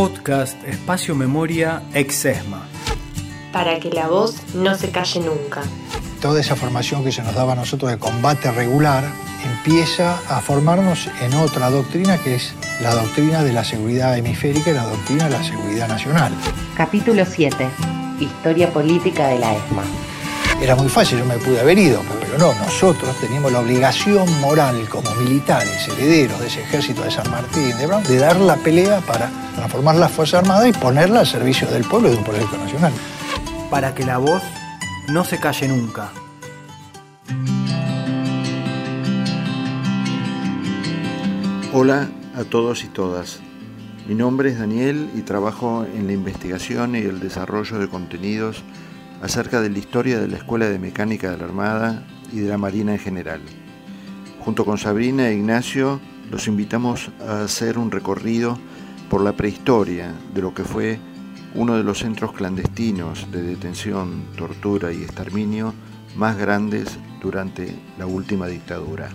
Podcast 0.00 0.56
Espacio 0.66 1.14
Memoria 1.14 1.82
Exesma. 1.92 2.66
Para 3.52 3.78
que 3.80 3.90
la 3.90 4.08
voz 4.08 4.54
no 4.54 4.74
se 4.74 4.88
calle 4.90 5.20
nunca. 5.20 5.60
Toda 6.22 6.40
esa 6.40 6.56
formación 6.56 7.04
que 7.04 7.12
se 7.12 7.20
nos 7.22 7.34
daba 7.34 7.52
a 7.52 7.56
nosotros 7.56 7.90
de 7.90 7.98
combate 7.98 8.50
regular 8.50 9.04
empieza 9.44 10.18
a 10.26 10.40
formarnos 10.40 11.10
en 11.20 11.34
otra 11.34 11.68
doctrina 11.68 12.16
que 12.16 12.36
es 12.36 12.54
la 12.80 12.94
doctrina 12.94 13.44
de 13.44 13.52
la 13.52 13.62
seguridad 13.62 14.16
hemisférica 14.16 14.70
y 14.70 14.72
la 14.72 14.84
doctrina 14.84 15.24
de 15.24 15.32
la 15.32 15.44
seguridad 15.44 15.86
nacional. 15.86 16.32
Capítulo 16.78 17.26
7. 17.26 17.68
Historia 18.20 18.72
política 18.72 19.28
de 19.28 19.38
la 19.38 19.54
ESMA. 19.54 19.82
Era 20.60 20.76
muy 20.76 20.90
fácil, 20.90 21.20
yo 21.20 21.24
me 21.24 21.38
pude 21.38 21.58
haber 21.58 21.78
ido, 21.78 22.02
pero 22.20 22.36
no, 22.36 22.52
nosotros 22.62 23.16
teníamos 23.18 23.50
la 23.50 23.60
obligación 23.60 24.28
moral 24.40 24.86
como 24.90 25.10
militares, 25.14 25.88
herederos 25.88 26.38
de 26.38 26.48
ese 26.48 26.60
ejército 26.60 27.02
de 27.02 27.10
San 27.10 27.30
Martín, 27.30 27.74
de, 27.78 27.86
Brown, 27.86 28.02
de 28.02 28.18
dar 28.18 28.36
la 28.36 28.56
pelea 28.56 29.00
para 29.00 29.30
transformar 29.56 29.96
las 29.96 30.12
Fuerzas 30.12 30.42
Armadas 30.42 30.68
y 30.68 30.72
ponerla 30.74 31.20
al 31.20 31.26
servicio 31.26 31.66
del 31.66 31.84
pueblo 31.84 32.08
y 32.08 32.12
de 32.12 32.18
un 32.18 32.24
proyecto 32.24 32.58
nacional. 32.58 32.92
Para 33.70 33.94
que 33.94 34.04
la 34.04 34.18
voz 34.18 34.42
no 35.08 35.24
se 35.24 35.38
calle 35.38 35.66
nunca. 35.66 36.10
Hola 41.72 42.10
a 42.36 42.44
todos 42.44 42.84
y 42.84 42.88
todas. 42.88 43.40
Mi 44.06 44.14
nombre 44.14 44.50
es 44.50 44.58
Daniel 44.58 45.08
y 45.16 45.22
trabajo 45.22 45.86
en 45.86 46.06
la 46.06 46.12
investigación 46.12 46.96
y 46.96 46.98
el 46.98 47.18
desarrollo 47.18 47.78
de 47.78 47.88
contenidos 47.88 48.62
acerca 49.22 49.60
de 49.60 49.70
la 49.70 49.78
historia 49.78 50.18
de 50.18 50.28
la 50.28 50.36
Escuela 50.36 50.68
de 50.68 50.78
Mecánica 50.78 51.30
de 51.30 51.38
la 51.38 51.44
Armada 51.44 52.06
y 52.32 52.40
de 52.40 52.48
la 52.48 52.58
Marina 52.58 52.92
en 52.92 52.98
general. 52.98 53.40
Junto 54.40 54.64
con 54.64 54.78
Sabrina 54.78 55.28
e 55.28 55.34
Ignacio 55.34 56.00
los 56.30 56.46
invitamos 56.46 57.10
a 57.26 57.42
hacer 57.42 57.78
un 57.78 57.90
recorrido 57.90 58.58
por 59.08 59.22
la 59.22 59.32
prehistoria 59.32 60.12
de 60.32 60.40
lo 60.40 60.54
que 60.54 60.64
fue 60.64 60.98
uno 61.54 61.76
de 61.76 61.82
los 61.82 61.98
centros 61.98 62.32
clandestinos 62.32 63.30
de 63.32 63.42
detención, 63.42 64.24
tortura 64.36 64.92
y 64.92 65.02
exterminio 65.02 65.74
más 66.16 66.38
grandes 66.38 66.98
durante 67.20 67.74
la 67.98 68.06
última 68.06 68.46
dictadura. 68.46 69.08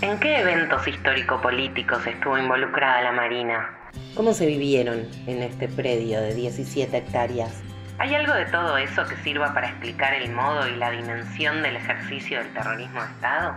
¿En 0.00 0.18
qué 0.18 0.40
eventos 0.40 0.86
histórico-políticos 0.88 2.06
estuvo 2.06 2.36
involucrada 2.36 3.02
la 3.02 3.12
Marina? 3.12 3.68
¿Cómo 4.14 4.32
se 4.32 4.46
vivieron 4.46 5.06
en 5.26 5.42
este 5.42 5.68
predio 5.68 6.20
de 6.20 6.34
17 6.34 6.96
hectáreas? 6.96 7.62
¿Hay 7.98 8.14
algo 8.14 8.34
de 8.34 8.46
todo 8.46 8.76
eso 8.76 9.04
que 9.06 9.16
sirva 9.22 9.54
para 9.54 9.68
explicar 9.68 10.14
el 10.14 10.32
modo 10.32 10.68
y 10.68 10.76
la 10.76 10.90
dimensión 10.90 11.62
del 11.62 11.76
ejercicio 11.76 12.38
del 12.38 12.52
terrorismo 12.52 13.00
de 13.00 13.06
Estado? 13.06 13.54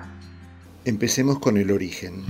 Empecemos 0.86 1.40
con 1.40 1.58
el 1.58 1.72
origen. 1.72 2.24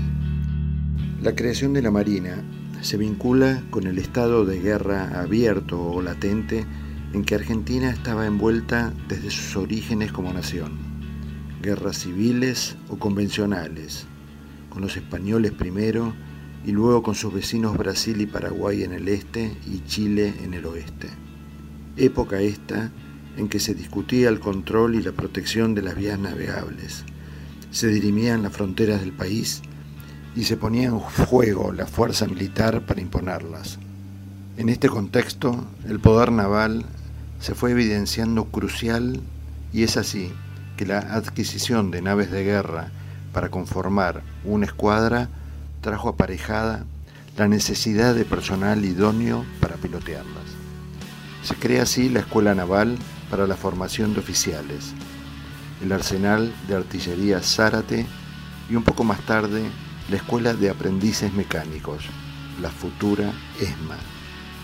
La 1.22 1.36
creación 1.36 1.74
de 1.74 1.82
la 1.82 1.92
Marina 1.92 2.44
se 2.82 2.98
vincula 2.98 3.62
con 3.70 3.88
el 3.88 3.98
estado 3.98 4.46
de 4.46 4.60
guerra 4.60 5.20
abierto 5.20 5.82
o 5.82 6.02
latente 6.02 6.66
en 7.14 7.24
que 7.24 7.36
Argentina 7.36 7.90
estaba 7.90 8.26
envuelta 8.26 8.94
desde 9.08 9.30
sus 9.30 9.56
orígenes 9.56 10.12
como 10.12 10.32
nación 10.32 10.88
guerras 11.62 11.98
civiles 11.98 12.78
o 12.90 12.98
convencionales, 12.98 14.06
con 14.70 14.82
los 14.82 14.96
españoles 14.96 15.52
primero 15.52 16.14
y 16.66 16.72
luego 16.72 17.04
con 17.04 17.16
sus 17.16 17.34
vecinos 17.34 17.78
Brasil 17.78 18.22
y 18.22 18.26
Paraguay 18.26 18.84
en 18.84 18.94
el 18.94 19.08
este 19.08 19.56
y 19.66 19.84
Chile 19.86 20.34
en 20.44 20.54
el 20.54 20.66
oeste. 20.66 21.10
Época 21.98 22.40
esta 22.42 22.92
en 23.38 23.50
que 23.50 23.60
se 23.60 23.74
discutía 23.74 24.30
el 24.30 24.40
control 24.40 24.96
y 24.96 25.02
la 25.02 25.12
protección 25.12 25.76
de 25.76 25.82
las 25.82 25.96
vías 25.96 26.20
navegables, 26.20 27.04
se 27.72 27.88
dirimían 27.88 28.44
las 28.44 28.54
fronteras 28.54 29.02
del 29.02 29.14
país 29.14 29.62
y 30.36 30.44
se 30.44 30.58
ponía 30.58 30.90
en 30.90 31.00
juego 31.00 31.72
la 31.72 31.88
fuerza 31.88 32.28
militar 32.28 32.86
para 32.86 33.02
imponerlas. 33.02 33.80
En 34.58 34.70
este 34.70 34.90
contexto, 34.90 35.66
el 35.88 36.00
poder 36.00 36.32
naval 36.32 36.86
se 37.40 37.56
fue 37.56 37.72
evidenciando 37.72 38.46
crucial 38.46 39.22
y 39.74 39.84
es 39.84 39.98
así 39.98 40.32
que 40.78 40.86
la 40.86 41.00
adquisición 41.00 41.92
de 41.92 42.02
naves 42.02 42.32
de 42.32 42.44
guerra 42.44 42.92
para 43.34 43.50
conformar 43.50 44.24
una 44.46 44.66
escuadra 44.66 45.30
trajo 45.82 46.10
aparejada 46.10 46.86
la 47.38 47.48
necesidad 47.48 48.16
de 48.16 48.26
personal 48.26 48.84
idóneo 48.84 49.46
para 49.60 49.76
pilotearlas. 49.76 50.57
Se 51.44 51.56
crea 51.56 51.84
así 51.84 52.10
la 52.10 52.20
Escuela 52.20 52.54
Naval 52.56 52.98
para 53.30 53.48
la 53.48 53.56
formación 53.56 54.14
de 54.14 54.20
oficiales, 54.20 54.94
el 55.82 55.92
Arsenal 55.92 56.54
de 56.68 56.76
Artillería 56.76 57.40
Zárate 57.42 58.06
y 58.70 58.76
un 58.76 58.84
poco 58.84 59.04
más 59.04 59.20
tarde 59.22 59.64
la 60.10 60.16
Escuela 60.16 60.54
de 60.54 60.70
Aprendices 60.70 61.34
Mecánicos, 61.34 62.06
la 62.62 62.70
futura 62.70 63.32
ESMA, 63.60 63.98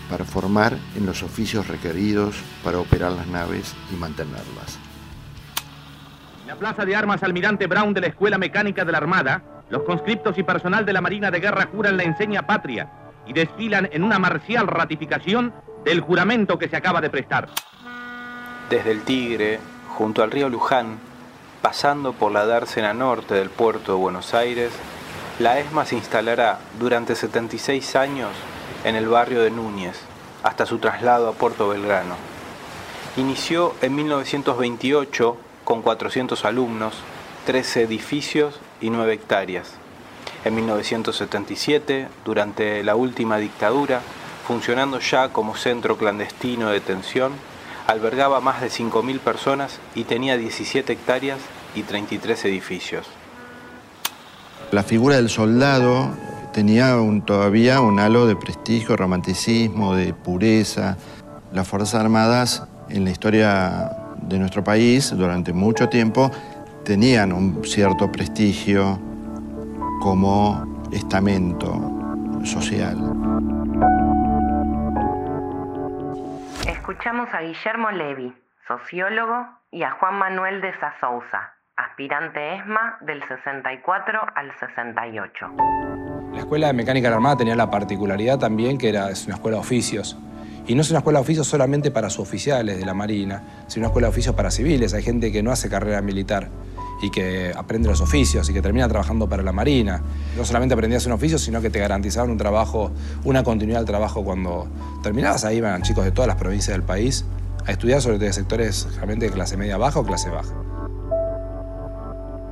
para 0.08 0.24
formar 0.24 0.76
en 0.96 1.06
los 1.06 1.22
oficios 1.22 1.68
requeridos 1.68 2.36
para 2.62 2.78
operar 2.78 3.12
las 3.12 3.26
naves 3.26 3.74
y 3.92 3.96
mantenerlas. 3.96 4.78
En 6.42 6.48
la 6.48 6.56
Plaza 6.56 6.84
de 6.84 6.96
Armas 6.96 7.22
Almirante 7.22 7.66
Brown 7.66 7.94
de 7.94 8.02
la 8.02 8.06
Escuela 8.08 8.38
Mecánica 8.38 8.84
de 8.84 8.92
la 8.92 8.98
Armada, 8.98 9.42
los 9.70 9.82
conscriptos 9.82 10.36
y 10.38 10.42
personal 10.42 10.84
de 10.84 10.92
la 10.92 11.00
Marina 11.00 11.30
de 11.30 11.40
Guerra 11.40 11.68
juran 11.72 11.96
la 11.96 12.04
enseña 12.04 12.46
patria 12.46 12.90
y 13.26 13.32
desfilan 13.32 13.88
en 13.92 14.02
una 14.02 14.18
marcial 14.18 14.66
ratificación 14.66 15.52
del 15.84 16.00
juramento 16.00 16.58
que 16.58 16.68
se 16.68 16.76
acaba 16.76 17.00
de 17.00 17.10
prestar. 17.10 17.48
Desde 18.70 18.90
el 18.90 19.02
Tigre, 19.02 19.60
junto 19.90 20.22
al 20.22 20.30
río 20.30 20.48
Luján, 20.48 20.98
pasando 21.60 22.12
por 22.12 22.32
la 22.32 22.46
dársena 22.46 22.94
norte 22.94 23.34
del 23.34 23.50
puerto 23.50 23.92
de 23.92 23.98
Buenos 23.98 24.34
Aires, 24.34 24.72
la 25.38 25.58
ESMA 25.58 25.84
se 25.84 25.96
instalará 25.96 26.58
durante 26.78 27.14
76 27.14 27.96
años 27.96 28.30
en 28.84 28.96
el 28.96 29.08
barrio 29.08 29.42
de 29.42 29.50
Núñez, 29.50 30.00
hasta 30.42 30.66
su 30.66 30.78
traslado 30.78 31.28
a 31.28 31.32
Puerto 31.32 31.68
Belgrano. 31.68 32.16
Inició 33.16 33.74
en 33.80 33.94
1928 33.94 35.36
con 35.64 35.82
400 35.82 36.44
alumnos, 36.44 36.94
13 37.46 37.82
edificios 37.82 38.60
y 38.80 38.90
9 38.90 39.12
hectáreas. 39.14 39.74
En 40.44 40.54
1977, 40.54 42.08
durante 42.24 42.82
la 42.84 42.94
última 42.94 43.38
dictadura, 43.38 44.02
funcionando 44.46 45.00
ya 45.00 45.30
como 45.30 45.56
centro 45.56 45.96
clandestino 45.96 46.68
de 46.68 46.74
detención, 46.74 47.32
albergaba 47.86 48.40
más 48.40 48.60
de 48.60 48.68
5.000 48.68 49.18
personas 49.20 49.78
y 49.94 50.04
tenía 50.04 50.36
17 50.36 50.92
hectáreas 50.92 51.38
y 51.74 51.82
33 51.82 52.44
edificios. 52.46 53.06
La 54.70 54.82
figura 54.82 55.16
del 55.16 55.28
soldado 55.28 56.10
tenía 56.52 56.96
todavía 57.24 57.80
un 57.80 58.00
halo 58.00 58.26
de 58.26 58.36
prestigio, 58.36 58.96
romanticismo, 58.96 59.94
de 59.94 60.14
pureza. 60.14 60.96
Las 61.52 61.68
Fuerzas 61.68 62.00
Armadas 62.00 62.62
en 62.88 63.04
la 63.04 63.10
historia 63.10 63.90
de 64.22 64.38
nuestro 64.38 64.64
país 64.64 65.12
durante 65.16 65.52
mucho 65.52 65.88
tiempo 65.88 66.30
tenían 66.84 67.32
un 67.32 67.64
cierto 67.64 68.10
prestigio 68.10 68.98
como 70.00 70.86
estamento 70.92 71.92
social. 72.44 73.63
Escuchamos 76.86 77.30
a 77.32 77.40
Guillermo 77.40 77.90
Levi, 77.92 78.30
sociólogo, 78.68 79.46
y 79.72 79.84
a 79.84 79.92
Juan 79.92 80.16
Manuel 80.16 80.60
de 80.60 80.70
Sazouza, 80.78 81.54
aspirante 81.76 82.56
ESMA 82.56 82.98
del 83.00 83.26
64 83.26 84.20
al 84.34 84.52
68. 84.60 85.46
La 86.34 86.38
Escuela 86.40 86.66
de 86.66 86.74
Mecánica 86.74 87.06
de 87.06 87.12
la 87.12 87.16
Armada 87.16 87.38
tenía 87.38 87.56
la 87.56 87.70
particularidad 87.70 88.38
también 88.38 88.76
que 88.76 88.90
era 88.90 89.08
es 89.08 89.24
una 89.24 89.36
escuela 89.36 89.56
de 89.56 89.62
oficios 89.62 90.18
y 90.66 90.74
no 90.74 90.82
es 90.82 90.90
una 90.90 90.98
escuela 90.98 91.20
de 91.20 91.22
oficios 91.22 91.46
solamente 91.46 91.90
para 91.90 92.10
suboficiales 92.10 92.78
de 92.78 92.84
la 92.84 92.92
Marina, 92.92 93.42
sino 93.66 93.84
una 93.84 93.88
escuela 93.88 94.08
de 94.08 94.12
oficios 94.12 94.34
para 94.34 94.50
civiles. 94.50 94.92
Hay 94.92 95.02
gente 95.02 95.32
que 95.32 95.42
no 95.42 95.52
hace 95.52 95.70
carrera 95.70 96.02
militar 96.02 96.50
y 97.04 97.10
que 97.10 97.52
aprende 97.54 97.88
los 97.88 98.00
oficios 98.00 98.48
y 98.48 98.52
que 98.52 98.62
termina 98.62 98.88
trabajando 98.88 99.28
para 99.28 99.42
la 99.42 99.52
Marina. 99.52 100.02
No 100.36 100.44
solamente 100.44 100.74
aprendías 100.74 101.04
un 101.06 101.12
oficio, 101.12 101.38
sino 101.38 101.60
que 101.60 101.70
te 101.70 101.78
garantizaban 101.78 102.30
un 102.30 102.38
trabajo, 102.38 102.90
una 103.24 103.44
continuidad 103.44 103.80
del 103.80 103.86
trabajo 103.86 104.24
cuando 104.24 104.66
terminabas. 105.02 105.44
Ahí 105.44 105.58
iban 105.58 105.82
chicos 105.82 106.04
de 106.04 106.12
todas 106.12 106.28
las 106.28 106.36
provincias 106.36 106.76
del 106.76 106.84
país 106.84 107.24
a 107.66 107.72
estudiar 107.72 108.00
sobre 108.00 108.18
todo 108.18 108.32
sectores 108.32 108.88
realmente 108.96 109.26
de 109.26 109.32
clase 109.32 109.56
media 109.56 109.76
baja 109.76 110.00
o 110.00 110.04
clase 110.04 110.30
baja. 110.30 110.54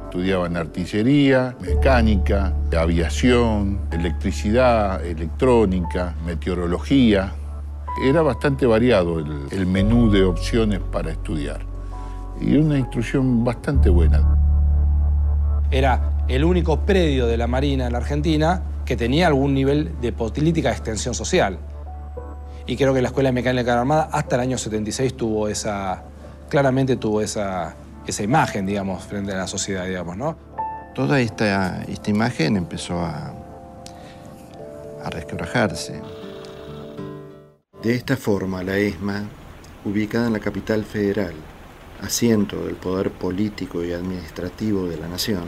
Estudiaban 0.04 0.56
artillería, 0.58 1.56
mecánica, 1.60 2.52
aviación, 2.78 3.80
electricidad, 3.90 5.04
electrónica, 5.04 6.14
meteorología, 6.26 7.32
era 8.00 8.22
bastante 8.22 8.66
variado 8.66 9.18
el, 9.18 9.66
menú 9.66 10.10
de 10.10 10.24
opciones 10.24 10.80
para 10.80 11.10
estudiar 11.10 11.60
y 12.40 12.56
una 12.56 12.78
instrucción 12.78 13.44
bastante 13.44 13.90
buena. 13.90 14.41
Era 15.72 16.12
el 16.28 16.44
único 16.44 16.80
predio 16.80 17.26
de 17.26 17.38
la 17.38 17.46
Marina 17.46 17.86
en 17.86 17.92
la 17.92 17.98
Argentina 17.98 18.62
que 18.84 18.94
tenía 18.94 19.26
algún 19.26 19.54
nivel 19.54 19.98
de 20.02 20.12
política 20.12 20.68
de 20.68 20.74
extensión 20.74 21.14
social. 21.14 21.58
Y 22.66 22.76
creo 22.76 22.92
que 22.92 23.00
la 23.00 23.08
Escuela 23.08 23.30
de 23.30 23.32
Mecánica 23.32 23.70
de 23.70 23.76
la 23.76 23.80
Armada 23.80 24.10
hasta 24.12 24.36
el 24.36 24.42
año 24.42 24.58
76 24.58 25.16
tuvo 25.16 25.48
esa, 25.48 26.04
claramente 26.50 26.96
tuvo 26.96 27.22
esa, 27.22 27.74
esa 28.06 28.22
imagen, 28.22 28.66
digamos, 28.66 29.02
frente 29.02 29.32
a 29.32 29.36
la 29.36 29.46
sociedad, 29.46 29.86
digamos, 29.86 30.14
¿no? 30.18 30.36
Toda 30.94 31.18
esta, 31.20 31.82
esta 31.84 32.10
imagen 32.10 32.58
empezó 32.58 33.00
a, 33.00 33.32
a 35.02 35.08
resquebrajarse. 35.08 36.02
De 37.82 37.94
esta 37.94 38.18
forma, 38.18 38.62
la 38.62 38.76
ESMA, 38.76 39.24
ubicada 39.86 40.26
en 40.26 40.34
la 40.34 40.38
capital 40.38 40.84
federal, 40.84 41.32
asiento 42.02 42.64
del 42.64 42.74
poder 42.74 43.10
político 43.10 43.84
y 43.84 43.92
administrativo 43.92 44.86
de 44.88 44.96
la 44.96 45.08
nación, 45.08 45.44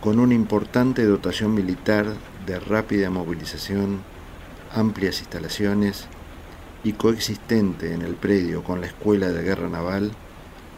con 0.00 0.18
una 0.18 0.34
importante 0.34 1.04
dotación 1.04 1.54
militar 1.54 2.06
de 2.46 2.58
rápida 2.58 3.10
movilización, 3.10 4.00
amplias 4.74 5.20
instalaciones 5.20 6.06
y 6.84 6.92
coexistente 6.92 7.92
en 7.92 8.02
el 8.02 8.14
predio 8.14 8.62
con 8.62 8.80
la 8.80 8.86
Escuela 8.86 9.28
de 9.28 9.42
Guerra 9.42 9.68
Naval, 9.68 10.12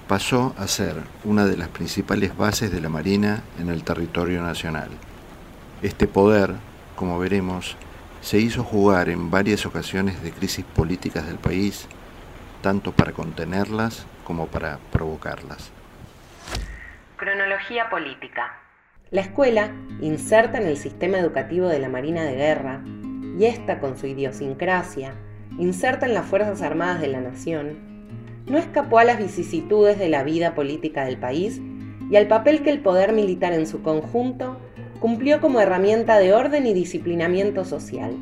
pasó 0.08 0.54
a 0.58 0.66
ser 0.66 0.96
una 1.24 1.46
de 1.46 1.56
las 1.56 1.68
principales 1.68 2.36
bases 2.36 2.72
de 2.72 2.80
la 2.80 2.88
Marina 2.88 3.44
en 3.60 3.68
el 3.68 3.84
territorio 3.84 4.42
nacional. 4.42 4.88
Este 5.82 6.08
poder, 6.08 6.56
como 6.96 7.18
veremos, 7.18 7.76
se 8.20 8.38
hizo 8.38 8.64
jugar 8.64 9.08
en 9.08 9.30
varias 9.30 9.64
ocasiones 9.66 10.22
de 10.22 10.32
crisis 10.32 10.64
políticas 10.64 11.26
del 11.26 11.38
país, 11.38 11.86
tanto 12.60 12.92
para 12.92 13.12
contenerlas 13.12 14.04
como 14.30 14.46
para 14.46 14.78
provocarlas. 14.92 15.72
Cronología 17.16 17.90
política. 17.90 18.60
La 19.10 19.22
escuela, 19.22 19.72
inserta 20.00 20.58
en 20.58 20.68
el 20.68 20.76
sistema 20.76 21.18
educativo 21.18 21.66
de 21.66 21.80
la 21.80 21.88
Marina 21.88 22.22
de 22.22 22.36
Guerra, 22.36 22.80
y 23.36 23.44
esta 23.46 23.80
con 23.80 23.98
su 23.98 24.06
idiosincrasia, 24.06 25.14
inserta 25.58 26.06
en 26.06 26.14
las 26.14 26.26
Fuerzas 26.26 26.62
Armadas 26.62 27.00
de 27.00 27.08
la 27.08 27.20
Nación, 27.20 28.06
no 28.46 28.56
escapó 28.56 29.00
a 29.00 29.04
las 29.04 29.18
vicisitudes 29.18 29.98
de 29.98 30.08
la 30.08 30.22
vida 30.22 30.54
política 30.54 31.04
del 31.04 31.16
país 31.16 31.60
y 32.08 32.14
al 32.14 32.28
papel 32.28 32.62
que 32.62 32.70
el 32.70 32.82
poder 32.82 33.12
militar 33.12 33.52
en 33.52 33.66
su 33.66 33.82
conjunto 33.82 34.60
cumplió 35.00 35.40
como 35.40 35.60
herramienta 35.60 36.20
de 36.20 36.34
orden 36.34 36.66
y 36.66 36.72
disciplinamiento 36.72 37.64
social, 37.64 38.14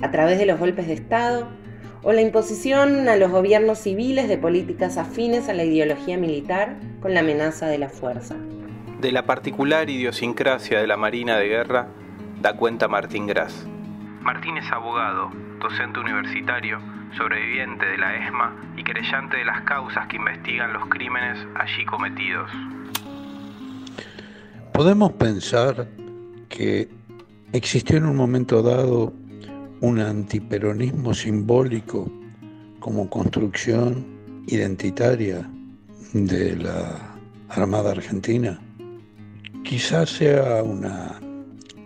a 0.00 0.10
través 0.10 0.38
de 0.38 0.46
los 0.46 0.58
golpes 0.58 0.86
de 0.86 0.94
Estado 0.94 1.50
o 2.02 2.12
la 2.12 2.20
imposición 2.20 3.08
a 3.08 3.16
los 3.16 3.30
gobiernos 3.30 3.78
civiles 3.78 4.28
de 4.28 4.38
políticas 4.38 4.96
afines 4.96 5.48
a 5.48 5.54
la 5.54 5.64
ideología 5.64 6.16
militar 6.16 6.76
con 7.00 7.14
la 7.14 7.20
amenaza 7.20 7.66
de 7.66 7.78
la 7.78 7.88
fuerza. 7.88 8.36
De 9.00 9.12
la 9.12 9.26
particular 9.26 9.90
idiosincrasia 9.90 10.80
de 10.80 10.86
la 10.86 10.96
Marina 10.96 11.36
de 11.36 11.48
Guerra 11.48 11.88
da 12.40 12.54
cuenta 12.54 12.88
Martín 12.88 13.26
Gras. 13.26 13.66
Martín 14.22 14.56
es 14.56 14.70
abogado, 14.70 15.30
docente 15.60 16.00
universitario, 16.00 16.80
sobreviviente 17.16 17.86
de 17.86 17.98
la 17.98 18.16
ESMA 18.16 18.56
y 18.76 18.84
creyente 18.84 19.38
de 19.38 19.44
las 19.44 19.62
causas 19.62 20.06
que 20.08 20.16
investigan 20.16 20.72
los 20.72 20.86
crímenes 20.86 21.38
allí 21.54 21.84
cometidos. 21.84 22.50
Podemos 24.72 25.12
pensar 25.12 25.88
que 26.48 26.88
existió 27.52 27.96
en 27.96 28.06
un 28.06 28.16
momento 28.16 28.62
dado 28.62 29.12
un 29.80 30.00
antiperonismo 30.00 31.14
simbólico 31.14 32.10
como 32.80 33.08
construcción 33.08 34.04
identitaria 34.46 35.48
de 36.12 36.56
la 36.56 37.16
Armada 37.48 37.92
Argentina. 37.92 38.60
Quizás 39.64 40.10
sea 40.10 40.62
una 40.62 41.20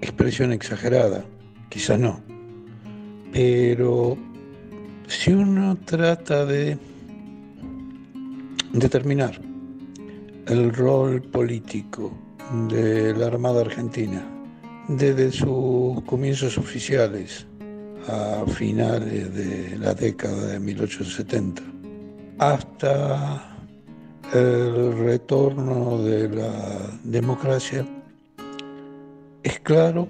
expresión 0.00 0.52
exagerada, 0.52 1.24
quizás 1.68 1.98
no, 1.98 2.20
pero 3.32 4.16
si 5.06 5.32
uno 5.32 5.76
trata 5.84 6.46
de 6.46 6.78
determinar 8.72 9.40
el 10.46 10.72
rol 10.72 11.22
político 11.22 12.12
de 12.68 13.14
la 13.14 13.26
Armada 13.26 13.62
Argentina 13.62 14.24
desde 14.88 15.30
sus 15.30 16.02
comienzos 16.02 16.58
oficiales 16.58 17.46
a 18.08 18.44
finales 18.46 19.34
de 19.34 19.78
la 19.78 19.94
década 19.94 20.48
de 20.48 20.60
1870 20.60 21.62
hasta 22.38 23.56
el 24.32 24.98
retorno 24.98 25.98
de 25.98 26.28
la 26.28 26.52
democracia, 27.04 27.86
es 29.42 29.60
claro 29.60 30.08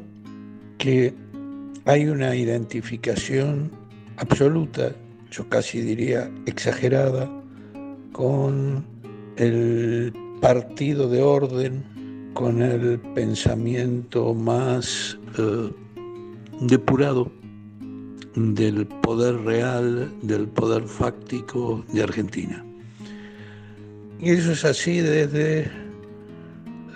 que 0.79 1.15
hay 1.85 2.06
una 2.06 2.35
identificación 2.35 3.71
absoluta, 4.17 4.93
yo 5.31 5.49
casi 5.49 5.81
diría 5.81 6.31
exagerada, 6.47 7.31
con 8.12 8.85
el 9.37 10.12
partido 10.41 11.09
de 11.09 11.23
orden 11.23 11.93
con 12.35 12.62
el 12.62 12.99
pensamiento 13.15 14.35
más 14.35 15.19
eh, 15.38 15.71
depurado 16.61 17.31
del 18.34 18.87
poder 18.87 19.37
real, 19.43 20.12
del 20.23 20.49
poder 20.49 20.84
fáctico 20.84 21.84
de 21.93 22.02
Argentina. 22.02 22.64
Y 24.20 24.31
eso 24.31 24.52
es 24.52 24.64
así 24.64 25.00
desde 25.00 25.70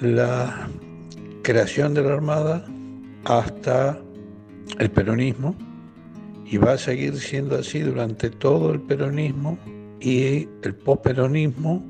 la 0.01 0.69
creación 1.43 1.95
de 1.95 2.03
la 2.03 2.15
Armada 2.15 2.65
hasta 3.25 3.99
el 4.79 4.91
peronismo 4.91 5.57
y 6.45 6.59
va 6.59 6.73
a 6.73 6.79
seguir 6.79 7.17
siendo 7.17 7.57
así 7.57 7.81
durante 7.81 8.31
todo 8.31 8.73
el 8.73 8.81
peronismo 8.81 9.59
y 10.01 10.49
el 10.63 10.75
posperonismo 10.75 11.85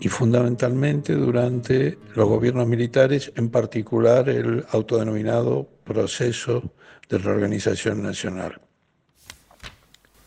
y 0.00 0.08
fundamentalmente 0.08 1.14
durante 1.14 1.98
los 2.14 2.28
gobiernos 2.28 2.66
militares, 2.66 3.30
en 3.36 3.50
particular 3.50 4.28
el 4.28 4.64
autodenominado 4.70 5.68
proceso 5.84 6.62
de 7.08 7.18
reorganización 7.18 8.02
nacional. 8.02 8.60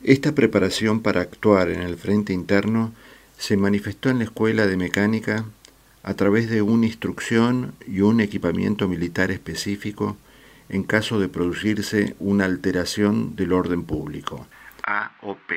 Esta 0.03 0.35
preparación 0.35 1.01
para 1.01 1.21
actuar 1.21 1.69
en 1.69 1.81
el 1.81 1.95
frente 1.97 2.33
interno 2.33 2.93
se 3.37 3.55
manifestó 3.55 4.09
en 4.09 4.19
la 4.19 4.25
Escuela 4.25 4.67
de 4.67 4.75
Mecánica 4.75 5.45
a 6.03 6.13
través 6.15 6.49
de 6.49 6.61
una 6.61 6.85
instrucción 6.85 7.73
y 7.87 8.01
un 8.01 8.19
equipamiento 8.19 8.89
militar 8.89 9.31
específico 9.31 10.17
en 10.67 10.83
caso 10.83 11.19
de 11.19 11.29
producirse 11.29 12.15
una 12.19 12.45
alteración 12.45 13.35
del 13.35 13.53
orden 13.53 13.83
público, 13.83 14.47
AOP 14.83 15.51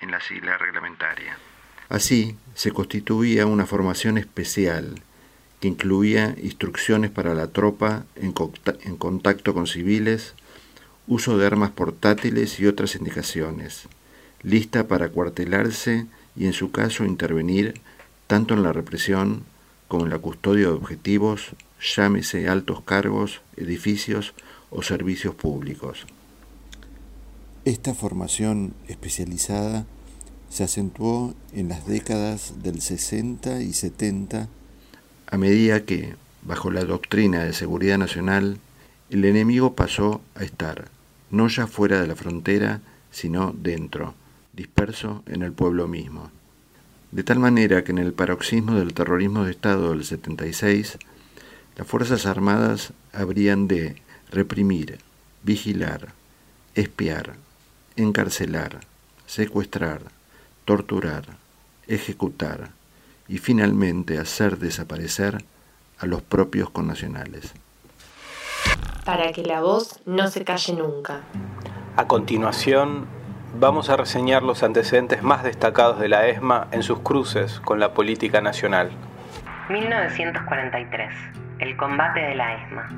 en 0.00 0.10
la 0.10 0.20
sigla 0.20 0.56
reglamentaria. 0.58 1.36
Así, 1.88 2.36
se 2.54 2.70
constituía 2.70 3.46
una 3.46 3.66
formación 3.66 4.18
especial 4.18 5.02
que 5.60 5.68
incluía 5.68 6.36
instrucciones 6.40 7.10
para 7.10 7.34
la 7.34 7.48
tropa 7.48 8.04
en, 8.14 8.32
contacto 8.32 9.54
con 9.54 9.66
civiles, 9.66 10.34
uso 11.08 11.38
de 11.38 11.46
armas 11.46 11.70
portátiles 11.70 12.60
y 12.60 12.66
otras 12.66 12.94
indicaciones, 12.94 13.88
lista 14.42 14.86
para 14.86 15.08
cuartelarse 15.08 16.06
y 16.36 16.46
en 16.46 16.52
su 16.52 16.70
caso 16.70 17.04
intervenir 17.04 17.80
tanto 18.26 18.54
en 18.54 18.62
la 18.62 18.72
represión 18.72 19.42
como 19.88 20.04
en 20.04 20.10
la 20.10 20.18
custodia 20.18 20.66
de 20.66 20.74
objetivos, 20.74 21.52
llámese 21.80 22.48
altos 22.48 22.82
cargos, 22.82 23.40
edificios 23.56 24.34
o 24.70 24.82
servicios 24.82 25.34
públicos. 25.34 26.06
Esta 27.64 27.94
formación 27.94 28.74
especializada 28.86 29.86
se 30.50 30.64
acentuó 30.64 31.34
en 31.52 31.68
las 31.68 31.86
décadas 31.86 32.62
del 32.62 32.80
60 32.82 33.62
y 33.62 33.72
70 33.72 34.48
a 35.30 35.36
medida 35.36 35.84
que, 35.84 36.16
bajo 36.42 36.70
la 36.70 36.84
doctrina 36.84 37.44
de 37.44 37.52
seguridad 37.52 37.98
nacional, 37.98 38.58
el 39.10 39.24
enemigo 39.24 39.74
pasó 39.74 40.20
a 40.34 40.44
estar 40.44 40.88
no 41.30 41.48
ya 41.48 41.66
fuera 41.66 42.00
de 42.00 42.06
la 42.06 42.16
frontera, 42.16 42.80
sino 43.10 43.54
dentro, 43.56 44.14
disperso 44.52 45.22
en 45.26 45.42
el 45.42 45.52
pueblo 45.52 45.88
mismo. 45.88 46.30
De 47.10 47.22
tal 47.22 47.38
manera 47.38 47.84
que 47.84 47.92
en 47.92 47.98
el 47.98 48.12
paroxismo 48.12 48.74
del 48.74 48.92
terrorismo 48.92 49.44
de 49.44 49.50
Estado 49.50 49.90
del 49.90 50.04
76, 50.04 50.98
las 51.76 51.86
Fuerzas 51.86 52.26
Armadas 52.26 52.92
habrían 53.12 53.68
de 53.68 54.02
reprimir, 54.30 54.98
vigilar, 55.42 56.12
espiar, 56.74 57.36
encarcelar, 57.96 58.80
secuestrar, 59.26 60.02
torturar, 60.64 61.24
ejecutar 61.86 62.70
y 63.26 63.38
finalmente 63.38 64.18
hacer 64.18 64.58
desaparecer 64.58 65.44
a 65.98 66.06
los 66.06 66.22
propios 66.22 66.70
connacionales. 66.70 67.52
Para 69.08 69.32
que 69.32 69.42
la 69.42 69.62
voz 69.62 70.02
no 70.04 70.28
se 70.28 70.44
calle 70.44 70.74
nunca. 70.74 71.22
A 71.96 72.06
continuación, 72.06 73.06
vamos 73.58 73.88
a 73.88 73.96
reseñar 73.96 74.42
los 74.42 74.62
antecedentes 74.62 75.22
más 75.22 75.44
destacados 75.44 75.98
de 75.98 76.10
la 76.10 76.28
ESMA 76.28 76.68
en 76.72 76.82
sus 76.82 77.00
cruces 77.00 77.58
con 77.60 77.80
la 77.80 77.94
política 77.94 78.42
nacional. 78.42 78.90
1943. 79.70 81.08
El 81.58 81.74
combate 81.78 82.20
de 82.20 82.34
la 82.34 82.62
ESMA. 82.62 82.88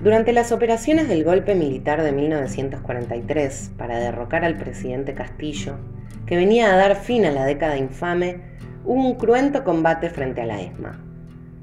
Durante 0.00 0.32
las 0.32 0.52
operaciones 0.52 1.08
del 1.08 1.24
golpe 1.24 1.56
militar 1.56 2.02
de 2.02 2.12
1943 2.12 3.72
para 3.76 3.98
derrocar 3.98 4.44
al 4.44 4.58
presidente 4.58 5.12
Castillo, 5.14 5.74
que 6.24 6.36
venía 6.36 6.72
a 6.72 6.76
dar 6.76 6.94
fin 6.94 7.24
a 7.24 7.32
la 7.32 7.44
década 7.44 7.76
infame, 7.76 8.42
hubo 8.84 9.04
un 9.04 9.16
cruento 9.16 9.64
combate 9.64 10.08
frente 10.08 10.40
a 10.40 10.46
la 10.46 10.60
ESMA. 10.60 11.07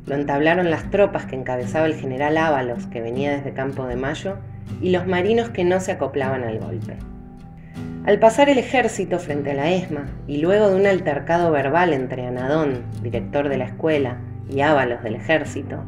Lo 0.08 0.16
entablaron 0.16 0.70
las 0.70 0.90
tropas 0.92 1.26
que 1.26 1.36
encabezaba 1.36 1.88
el 1.88 1.96
general 1.96 2.38
Ábalos, 2.38 2.86
que 2.88 3.02
venía 3.02 3.32
desde 3.32 3.54
Campo 3.54 3.88
de 3.88 3.96
Mayo, 3.96 4.38
y 4.82 4.92
los 4.92 5.08
marinos 5.08 5.50
que 5.50 5.64
no 5.64 5.80
se 5.80 5.92
acoplaban 5.92 6.44
al 6.44 6.60
golpe. 6.60 6.98
Al 8.06 8.20
pasar 8.20 8.50
el 8.50 8.60
ejército 8.60 9.18
frente 9.18 9.52
a 9.52 9.56
la 9.56 9.72
ESMA 9.72 10.06
y 10.28 10.38
luego 10.38 10.70
de 10.70 10.76
un 10.76 10.86
altercado 10.86 11.52
verbal 11.52 11.92
entre 11.92 12.28
Anadón, 12.28 12.84
director 13.02 13.50
de 13.50 13.58
la 13.58 13.66
escuela, 13.66 14.18
y 14.48 14.62
Ábalos 14.62 15.02
del 15.02 15.16
ejército, 15.16 15.84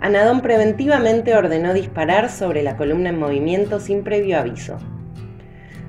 Anadón 0.00 0.40
preventivamente 0.40 1.36
ordenó 1.36 1.72
disparar 1.72 2.30
sobre 2.30 2.64
la 2.64 2.76
columna 2.76 3.10
en 3.10 3.18
movimiento 3.20 3.78
sin 3.78 4.02
previo 4.02 4.40
aviso. 4.40 4.78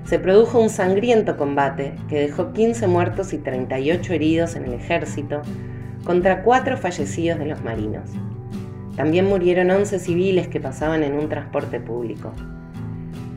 Se 0.04 0.20
produjo 0.20 0.60
un 0.60 0.70
sangriento 0.70 1.36
combate 1.36 1.94
que 2.08 2.20
dejó 2.20 2.52
15 2.52 2.86
muertos 2.86 3.32
y 3.32 3.38
38 3.38 4.12
heridos 4.12 4.54
en 4.54 4.66
el 4.66 4.74
ejército 4.74 5.42
contra 6.04 6.42
cuatro 6.42 6.76
fallecidos 6.76 7.38
de 7.38 7.46
los 7.46 7.62
marinos. 7.62 8.10
También 8.96 9.26
murieron 9.26 9.70
11 9.70 9.98
civiles 9.98 10.48
que 10.48 10.60
pasaban 10.60 11.02
en 11.02 11.14
un 11.14 11.28
transporte 11.28 11.80
público. 11.80 12.32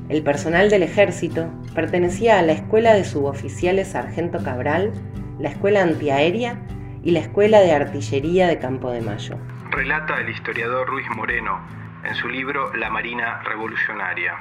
El 0.10 0.24
personal 0.24 0.70
del 0.70 0.84
ejército 0.84 1.50
pertenecía 1.74 2.40
a 2.40 2.42
la 2.42 2.54
Escuela 2.54 2.94
de 2.94 3.04
Suboficiales 3.04 3.90
Sargento 3.90 4.44
Cabral, 4.44 4.92
la 5.40 5.50
Escuela 5.50 5.82
Antiaérea 5.82 6.62
y 7.04 7.12
la 7.12 7.20
Escuela 7.20 7.60
de 7.60 7.72
Artillería 7.74 8.48
de 8.48 8.60
Campo 8.60 8.92
de 8.92 9.02
Mayo. 9.02 9.38
Relata 9.72 10.20
el 10.22 10.30
historiador 10.30 10.88
Ruiz 10.88 11.08
Moreno 11.16 11.60
en 12.04 12.16
su 12.16 12.30
libro 12.30 12.74
La 12.76 12.90
Marina 12.90 13.42
Revolucionaria. 13.44 14.36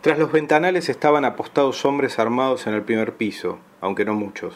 Tras 0.00 0.18
los 0.18 0.32
ventanales 0.32 0.88
estaban 0.88 1.24
apostados 1.24 1.84
hombres 1.84 2.18
armados 2.18 2.66
en 2.66 2.74
el 2.74 2.82
primer 2.82 3.14
piso, 3.14 3.58
aunque 3.80 4.04
no 4.04 4.14
muchos. 4.14 4.54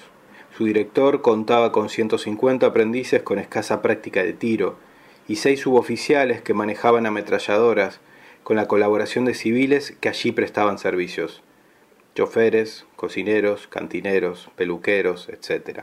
Su 0.59 0.65
director 0.65 1.23
contaba 1.23 1.71
con 1.71 1.89
150 1.89 2.67
aprendices 2.67 3.23
con 3.23 3.39
escasa 3.39 3.81
práctica 3.81 4.25
de 4.25 4.33
tiro 4.33 4.75
y 5.29 5.37
seis 5.37 5.61
suboficiales 5.61 6.43
que 6.43 6.53
manejaban 6.53 7.07
ametralladoras 7.07 8.01
con 8.43 8.57
la 8.57 8.67
colaboración 8.67 9.25
de 9.25 9.35
civiles 9.35 9.97
que 10.01 10.09
allí 10.09 10.33
prestaban 10.33 10.79
servicios, 10.79 11.45
choferes, 12.17 12.87
cocineros, 12.97 13.69
cantineros, 13.69 14.51
peluqueros, 14.57 15.29
etc. 15.29 15.83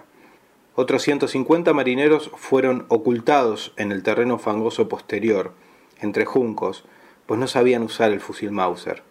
Otros 0.76 1.04
150 1.04 1.72
marineros 1.72 2.30
fueron 2.36 2.86
ocultados 2.90 3.72
en 3.78 3.94
el 3.94 4.04
terreno 4.04 4.40
fangoso 4.40 4.90
posterior, 4.90 5.54
entre 6.02 6.26
juncos, 6.26 6.84
pues 7.28 7.40
no 7.40 7.48
sabían 7.48 7.84
usar 7.84 8.12
el 8.12 8.20
fusil 8.20 8.52
Mauser. 8.52 9.04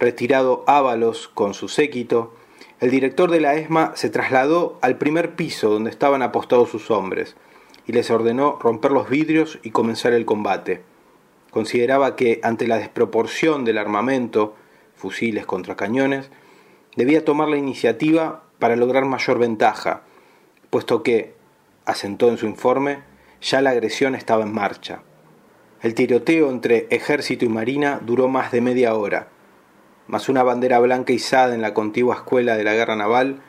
Retirado 0.00 0.64
Ábalos 0.66 1.28
con 1.28 1.54
su 1.54 1.68
séquito, 1.68 2.34
el 2.80 2.90
director 2.90 3.30
de 3.30 3.40
la 3.40 3.54
ESMA 3.54 3.92
se 3.96 4.08
trasladó 4.08 4.78
al 4.82 4.98
primer 4.98 5.34
piso 5.34 5.68
donde 5.68 5.90
estaban 5.90 6.22
apostados 6.22 6.70
sus 6.70 6.92
hombres 6.92 7.36
y 7.86 7.92
les 7.92 8.10
ordenó 8.10 8.58
romper 8.60 8.92
los 8.92 9.08
vidrios 9.08 9.58
y 9.64 9.70
comenzar 9.70 10.12
el 10.12 10.24
combate. 10.24 10.82
Consideraba 11.50 12.14
que 12.14 12.38
ante 12.44 12.68
la 12.68 12.78
desproporción 12.78 13.64
del 13.64 13.78
armamento, 13.78 14.54
fusiles 14.94 15.44
contra 15.44 15.74
cañones, 15.74 16.30
debía 16.94 17.24
tomar 17.24 17.48
la 17.48 17.56
iniciativa 17.56 18.44
para 18.60 18.76
lograr 18.76 19.06
mayor 19.06 19.38
ventaja, 19.38 20.02
puesto 20.70 21.02
que, 21.02 21.34
asentó 21.84 22.28
en 22.28 22.38
su 22.38 22.46
informe, 22.46 23.00
ya 23.40 23.60
la 23.60 23.70
agresión 23.70 24.14
estaba 24.14 24.44
en 24.44 24.52
marcha. 24.52 25.02
El 25.82 25.94
tiroteo 25.94 26.50
entre 26.50 26.86
ejército 26.90 27.44
y 27.44 27.48
marina 27.48 28.00
duró 28.04 28.28
más 28.28 28.52
de 28.52 28.60
media 28.60 28.94
hora, 28.94 29.28
mas 30.08 30.28
una 30.28 30.42
bandera 30.42 30.78
blanca 30.80 31.12
izada 31.12 31.54
en 31.54 31.62
la 31.62 31.74
contigua 31.74 32.16
escuela 32.16 32.56
de 32.56 32.64
la 32.64 32.74
guerra 32.74 32.96
naval 32.96 33.40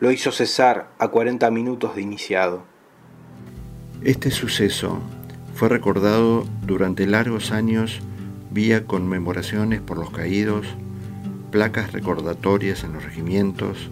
lo 0.00 0.10
hizo 0.10 0.30
cesar 0.32 0.90
a 0.98 1.08
40 1.08 1.50
minutos 1.50 1.94
de 1.96 2.02
iniciado. 2.02 2.64
Este 4.04 4.30
suceso 4.30 5.00
fue 5.54 5.68
recordado 5.68 6.44
durante 6.66 7.06
largos 7.06 7.50
años 7.50 8.00
vía 8.50 8.84
conmemoraciones 8.84 9.80
por 9.80 9.98
los 9.98 10.10
caídos, 10.10 10.66
placas 11.50 11.92
recordatorias 11.92 12.84
en 12.84 12.92
los 12.92 13.04
regimientos, 13.04 13.90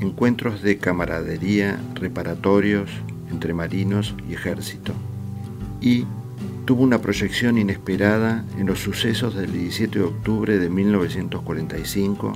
encuentros 0.00 0.62
de 0.62 0.78
camaradería 0.78 1.78
reparatorios 1.94 2.90
entre 3.30 3.54
marinos 3.54 4.14
y 4.28 4.34
ejército, 4.34 4.92
y 5.80 6.06
tuvo 6.64 6.84
una 6.84 7.00
proyección 7.00 7.58
inesperada 7.58 8.44
en 8.58 8.66
los 8.66 8.78
sucesos 8.78 9.34
del 9.34 9.52
17 9.52 9.98
de 9.98 10.04
octubre 10.04 10.58
de 10.58 10.70
1945, 10.70 12.32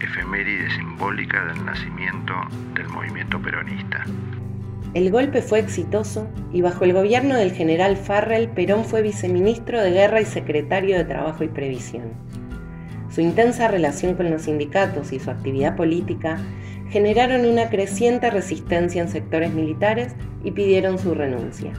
efeméride 0.00 0.70
simbólica 0.70 1.44
del 1.46 1.64
nacimiento 1.64 2.32
del 2.74 2.88
movimiento 2.88 3.40
peronista. 3.40 4.04
El 4.94 5.10
golpe 5.10 5.42
fue 5.42 5.58
exitoso 5.58 6.28
y 6.52 6.62
bajo 6.62 6.84
el 6.84 6.92
gobierno 6.92 7.36
del 7.36 7.52
general 7.52 7.96
Farrell, 7.96 8.48
Perón 8.48 8.84
fue 8.84 9.02
viceministro 9.02 9.80
de 9.80 9.90
Guerra 9.90 10.20
y 10.20 10.26
secretario 10.26 10.96
de 10.96 11.04
Trabajo 11.04 11.44
y 11.44 11.48
Previsión. 11.48 12.12
Su 13.10 13.20
intensa 13.20 13.68
relación 13.68 14.14
con 14.14 14.30
los 14.30 14.42
sindicatos 14.42 15.12
y 15.12 15.20
su 15.20 15.30
actividad 15.30 15.76
política 15.76 16.38
generaron 16.90 17.46
una 17.46 17.68
creciente 17.68 18.30
resistencia 18.30 19.02
en 19.02 19.08
sectores 19.08 19.52
militares 19.52 20.14
y 20.44 20.50
pidieron 20.50 20.98
su 20.98 21.14
renuncia. 21.14 21.72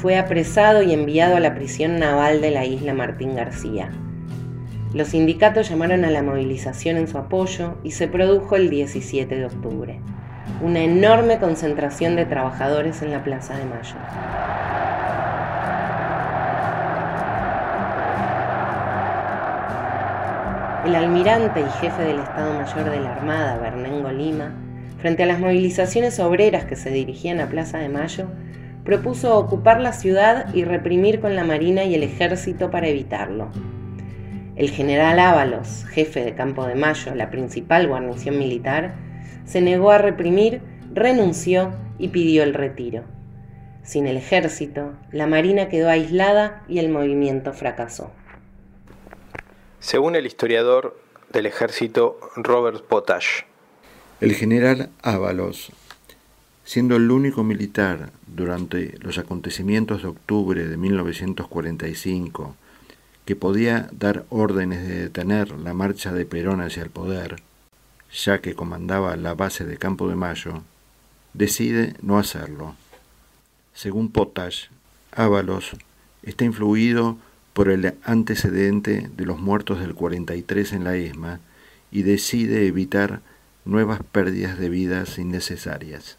Fue 0.00 0.16
apresado 0.16 0.82
y 0.82 0.94
enviado 0.94 1.36
a 1.36 1.40
la 1.40 1.54
prisión 1.54 1.98
naval 1.98 2.40
de 2.40 2.50
la 2.50 2.64
isla 2.64 2.94
Martín 2.94 3.36
García. 3.36 3.90
Los 4.94 5.08
sindicatos 5.08 5.68
llamaron 5.68 6.06
a 6.06 6.10
la 6.10 6.22
movilización 6.22 6.96
en 6.96 7.06
su 7.06 7.18
apoyo 7.18 7.76
y 7.84 7.90
se 7.90 8.08
produjo 8.08 8.56
el 8.56 8.70
17 8.70 9.36
de 9.36 9.44
octubre 9.44 10.00
una 10.62 10.80
enorme 10.80 11.38
concentración 11.38 12.16
de 12.16 12.24
trabajadores 12.24 13.02
en 13.02 13.12
la 13.12 13.22
Plaza 13.22 13.58
de 13.58 13.64
Mayo. 13.66 13.96
El 20.86 20.94
almirante 20.94 21.60
y 21.60 21.70
jefe 21.78 22.02
del 22.02 22.20
Estado 22.20 22.54
Mayor 22.54 22.90
de 22.90 23.00
la 23.00 23.12
Armada, 23.16 23.58
Bernengo 23.58 24.10
Lima, 24.10 24.54
frente 24.98 25.24
a 25.24 25.26
las 25.26 25.40
movilizaciones 25.40 26.18
obreras 26.20 26.64
que 26.64 26.76
se 26.76 26.90
dirigían 26.90 27.40
a 27.40 27.50
Plaza 27.50 27.78
de 27.78 27.90
Mayo, 27.90 28.28
propuso 28.90 29.38
ocupar 29.38 29.80
la 29.80 29.92
ciudad 29.92 30.52
y 30.52 30.64
reprimir 30.64 31.20
con 31.20 31.36
la 31.36 31.44
Marina 31.44 31.84
y 31.84 31.94
el 31.94 32.02
Ejército 32.02 32.72
para 32.72 32.88
evitarlo. 32.88 33.48
El 34.56 34.68
general 34.70 35.20
Ábalos, 35.20 35.84
jefe 35.84 36.24
de 36.24 36.34
Campo 36.34 36.66
de 36.66 36.74
Mayo, 36.74 37.14
la 37.14 37.30
principal 37.30 37.86
guarnición 37.86 38.36
militar, 38.36 38.96
se 39.44 39.60
negó 39.60 39.92
a 39.92 39.98
reprimir, 39.98 40.60
renunció 40.92 41.72
y 42.00 42.08
pidió 42.08 42.42
el 42.42 42.52
retiro. 42.52 43.04
Sin 43.84 44.08
el 44.08 44.16
ejército, 44.16 44.94
la 45.12 45.28
Marina 45.28 45.68
quedó 45.68 45.88
aislada 45.88 46.64
y 46.66 46.80
el 46.80 46.88
movimiento 46.88 47.52
fracasó. 47.52 48.10
Según 49.78 50.16
el 50.16 50.26
historiador 50.26 50.98
del 51.32 51.46
ejército 51.46 52.18
Robert 52.34 52.84
Potash, 52.86 53.42
el 54.20 54.34
general 54.34 54.90
Ábalos, 55.00 55.70
siendo 56.70 56.94
el 56.94 57.10
único 57.10 57.42
militar 57.42 58.12
durante 58.28 58.96
los 59.00 59.18
acontecimientos 59.18 60.02
de 60.02 60.08
octubre 60.08 60.68
de 60.68 60.76
1945 60.76 62.54
que 63.24 63.34
podía 63.34 63.90
dar 63.90 64.24
órdenes 64.30 64.86
de 64.86 65.00
detener 65.00 65.50
la 65.58 65.74
marcha 65.74 66.12
de 66.12 66.26
Perón 66.26 66.60
hacia 66.60 66.84
el 66.84 66.90
poder, 66.90 67.42
ya 68.12 68.40
que 68.40 68.54
comandaba 68.54 69.16
la 69.16 69.34
base 69.34 69.64
de 69.64 69.78
Campo 69.78 70.08
de 70.08 70.14
Mayo, 70.14 70.62
decide 71.34 71.94
no 72.02 72.20
hacerlo. 72.20 72.76
Según 73.74 74.12
Potash, 74.12 74.66
Ábalos 75.10 75.72
está 76.22 76.44
influido 76.44 77.18
por 77.52 77.68
el 77.68 77.94
antecedente 78.04 79.10
de 79.16 79.26
los 79.26 79.40
muertos 79.40 79.80
del 79.80 79.96
43 79.96 80.74
en 80.74 80.84
la 80.84 80.94
ESMA 80.94 81.40
y 81.90 82.02
decide 82.02 82.68
evitar 82.68 83.22
nuevas 83.64 84.02
pérdidas 84.12 84.56
de 84.56 84.68
vidas 84.68 85.18
innecesarias. 85.18 86.16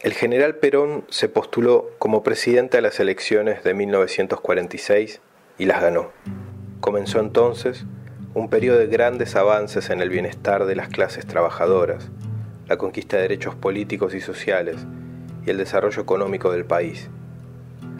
El 0.00 0.12
general 0.12 0.56
Perón 0.56 1.04
se 1.08 1.30
postuló 1.30 1.88
como 1.98 2.22
presidente 2.22 2.76
a 2.76 2.82
las 2.82 3.00
elecciones 3.00 3.64
de 3.64 3.72
1946 3.72 5.22
y 5.56 5.64
las 5.64 5.80
ganó. 5.80 6.10
Comenzó 6.80 7.18
entonces 7.18 7.86
un 8.34 8.50
periodo 8.50 8.78
de 8.78 8.88
grandes 8.88 9.36
avances 9.36 9.88
en 9.88 10.02
el 10.02 10.10
bienestar 10.10 10.66
de 10.66 10.76
las 10.76 10.88
clases 10.90 11.24
trabajadoras, 11.24 12.10
la 12.68 12.76
conquista 12.76 13.16
de 13.16 13.22
derechos 13.22 13.54
políticos 13.54 14.14
y 14.14 14.20
sociales 14.20 14.76
y 15.46 15.50
el 15.50 15.56
desarrollo 15.56 16.02
económico 16.02 16.52
del 16.52 16.66
país, 16.66 17.08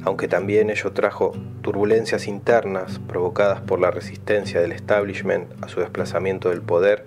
aunque 0.04 0.28
también 0.28 0.68
ello 0.68 0.92
trajo 0.92 1.32
turbulencias 1.62 2.28
internas 2.28 3.00
provocadas 3.08 3.62
por 3.62 3.80
la 3.80 3.90
resistencia 3.90 4.60
del 4.60 4.72
establishment 4.72 5.64
a 5.64 5.68
su 5.68 5.80
desplazamiento 5.80 6.50
del 6.50 6.60
poder 6.60 7.06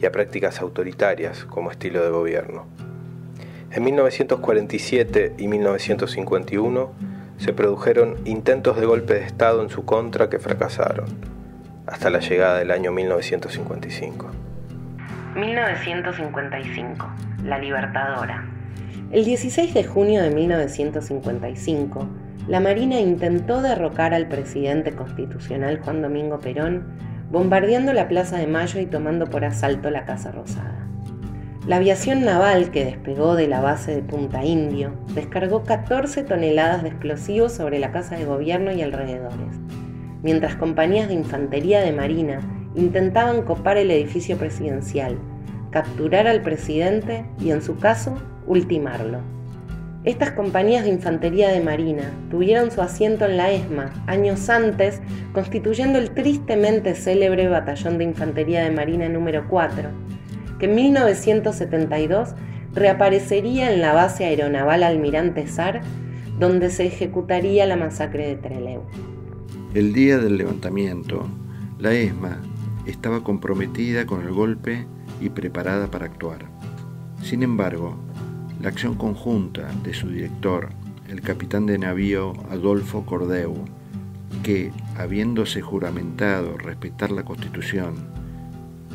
y 0.00 0.06
a 0.06 0.12
prácticas 0.12 0.62
autoritarias 0.62 1.44
como 1.44 1.70
estilo 1.70 2.02
de 2.02 2.08
gobierno. 2.08 2.85
En 3.72 3.84
1947 3.84 5.34
y 5.38 5.48
1951 5.48 6.92
se 7.38 7.52
produjeron 7.52 8.16
intentos 8.24 8.80
de 8.80 8.86
golpe 8.86 9.14
de 9.14 9.24
Estado 9.24 9.62
en 9.62 9.68
su 9.68 9.84
contra 9.84 10.30
que 10.30 10.38
fracasaron 10.38 11.06
hasta 11.86 12.10
la 12.10 12.20
llegada 12.20 12.58
del 12.58 12.70
año 12.70 12.92
1955. 12.92 14.30
1955, 15.36 17.06
La 17.44 17.58
Libertadora. 17.58 18.44
El 19.12 19.24
16 19.24 19.74
de 19.74 19.84
junio 19.84 20.22
de 20.22 20.30
1955, 20.30 22.08
la 22.48 22.60
Marina 22.60 22.98
intentó 23.00 23.60
derrocar 23.60 24.14
al 24.14 24.28
presidente 24.28 24.92
constitucional 24.92 25.80
Juan 25.80 26.02
Domingo 26.02 26.40
Perón, 26.40 26.86
bombardeando 27.30 27.92
la 27.92 28.08
Plaza 28.08 28.38
de 28.38 28.46
Mayo 28.46 28.80
y 28.80 28.86
tomando 28.86 29.26
por 29.26 29.44
asalto 29.44 29.90
la 29.90 30.04
Casa 30.04 30.32
Rosada. 30.32 30.85
La 31.66 31.78
aviación 31.78 32.24
naval 32.24 32.70
que 32.70 32.84
despegó 32.84 33.34
de 33.34 33.48
la 33.48 33.60
base 33.60 33.92
de 33.92 34.00
Punta 34.00 34.44
Indio 34.44 34.92
descargó 35.16 35.64
14 35.64 36.22
toneladas 36.22 36.84
de 36.84 36.90
explosivos 36.90 37.50
sobre 37.50 37.80
la 37.80 37.90
Casa 37.90 38.14
de 38.14 38.24
Gobierno 38.24 38.70
y 38.70 38.82
alrededores, 38.82 39.58
mientras 40.22 40.54
compañías 40.54 41.08
de 41.08 41.14
infantería 41.14 41.80
de 41.80 41.90
Marina 41.90 42.38
intentaban 42.76 43.42
copar 43.42 43.78
el 43.78 43.90
edificio 43.90 44.36
presidencial, 44.36 45.18
capturar 45.72 46.28
al 46.28 46.40
presidente 46.42 47.24
y, 47.40 47.50
en 47.50 47.60
su 47.60 47.76
caso, 47.78 48.14
ultimarlo. 48.46 49.18
Estas 50.04 50.30
compañías 50.30 50.84
de 50.84 50.90
infantería 50.90 51.48
de 51.48 51.58
Marina 51.58 52.12
tuvieron 52.30 52.70
su 52.70 52.80
asiento 52.80 53.24
en 53.24 53.36
la 53.36 53.50
ESMA 53.50 53.92
años 54.06 54.48
antes, 54.50 55.02
constituyendo 55.32 55.98
el 55.98 56.12
tristemente 56.12 56.94
célebre 56.94 57.48
Batallón 57.48 57.98
de 57.98 58.04
Infantería 58.04 58.62
de 58.62 58.70
Marina 58.70 59.08
número 59.08 59.48
4, 59.48 60.05
que 60.58 60.66
en 60.66 60.74
1972 60.74 62.34
reaparecería 62.74 63.72
en 63.72 63.80
la 63.80 63.92
base 63.92 64.24
aeronaval 64.24 64.82
Almirante 64.82 65.46
Sar, 65.46 65.80
donde 66.38 66.70
se 66.70 66.86
ejecutaría 66.86 67.66
la 67.66 67.76
masacre 67.76 68.26
de 68.28 68.36
Trelew. 68.36 68.82
El 69.74 69.92
día 69.92 70.18
del 70.18 70.36
levantamiento, 70.36 71.26
la 71.78 71.92
ESMA 71.92 72.40
estaba 72.86 73.22
comprometida 73.22 74.06
con 74.06 74.22
el 74.22 74.32
golpe 74.32 74.86
y 75.20 75.30
preparada 75.30 75.90
para 75.90 76.06
actuar. 76.06 76.46
Sin 77.22 77.42
embargo, 77.42 77.96
la 78.60 78.68
acción 78.68 78.94
conjunta 78.94 79.68
de 79.82 79.92
su 79.92 80.08
director, 80.08 80.68
el 81.08 81.20
capitán 81.20 81.66
de 81.66 81.78
navío 81.78 82.32
Adolfo 82.50 83.04
Cordeu, 83.04 83.54
que, 84.42 84.72
habiéndose 84.96 85.60
juramentado 85.60 86.56
respetar 86.56 87.10
la 87.10 87.24
Constitución, 87.24 87.94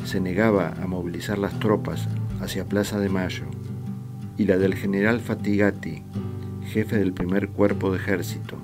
se 0.04 0.20
negaba 0.20 0.74
a 0.82 0.86
movilizar 0.86 1.38
las 1.38 1.58
tropas 1.58 2.08
hacia 2.40 2.66
Plaza 2.66 2.98
de 2.98 3.08
Mayo, 3.08 3.44
y 4.36 4.44
la 4.46 4.58
del 4.58 4.74
general 4.74 5.20
Fatigati, 5.20 6.02
jefe 6.66 6.96
del 6.96 7.12
primer 7.12 7.48
cuerpo 7.48 7.92
de 7.92 7.98
ejército, 7.98 8.56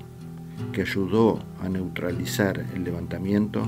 que 0.73 0.81
ayudó 0.81 1.39
a 1.61 1.69
neutralizar 1.69 2.65
el 2.73 2.83
levantamiento, 2.83 3.67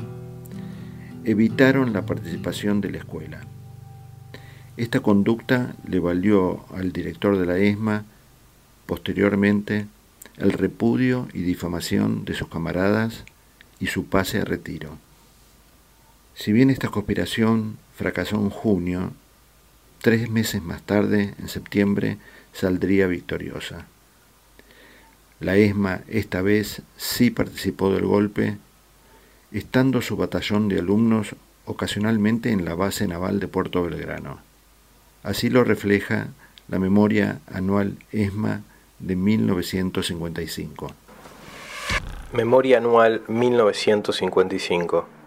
evitaron 1.24 1.94
la 1.94 2.06
participación 2.06 2.82
de 2.82 2.92
la 2.92 2.98
escuela. 2.98 3.42
Esta 4.78 5.00
conducta 5.02 5.76
le 5.88 6.00
valió 6.00 6.66
al 6.74 6.92
director 6.92 7.38
de 7.38 7.46
la 7.46 7.58
ESMA 7.58 8.06
posteriormente 8.86 9.86
el 10.38 10.54
repudio 10.54 11.28
y 11.34 11.42
difamación 11.42 12.26
de 12.26 12.34
sus 12.34 12.48
camaradas 12.48 13.26
y 13.80 13.88
su 13.88 14.06
pase 14.06 14.40
a 14.40 14.46
retiro. 14.46 14.98
Si 16.36 16.52
bien 16.52 16.70
esta 16.70 16.90
conspiración 16.90 17.78
fracasó 17.96 18.36
en 18.38 18.50
junio, 18.50 19.12
tres 20.02 20.30
meses 20.30 20.62
más 20.62 20.82
tarde, 20.82 21.36
en 21.40 21.48
septiembre, 21.50 22.18
saldría 22.54 23.08
victoriosa. 23.08 23.86
La 25.40 25.56
ESMA 25.56 26.02
esta 26.08 26.42
vez 26.42 26.82
sí 26.98 27.32
participó 27.32 27.92
del 27.94 28.06
golpe, 28.06 28.58
estando 29.52 30.02
su 30.02 30.16
batallón 30.18 30.70
de 30.70 30.80
alumnos 30.80 31.36
ocasionalmente 31.66 32.52
en 32.52 32.66
la 32.66 32.76
base 32.76 33.08
naval 33.08 33.40
de 33.40 33.48
Puerto 33.48 33.84
Belgrano. 33.84 34.40
Así 35.24 35.50
lo 35.50 35.64
refleja 35.64 36.28
la 36.68 36.80
memoria 36.80 37.40
anual 37.52 37.98
ESMA 38.12 38.62
de 39.00 39.16
1955. 39.16 40.94
Memoria 42.34 42.78
anual 42.78 43.24
1955. 43.28 45.21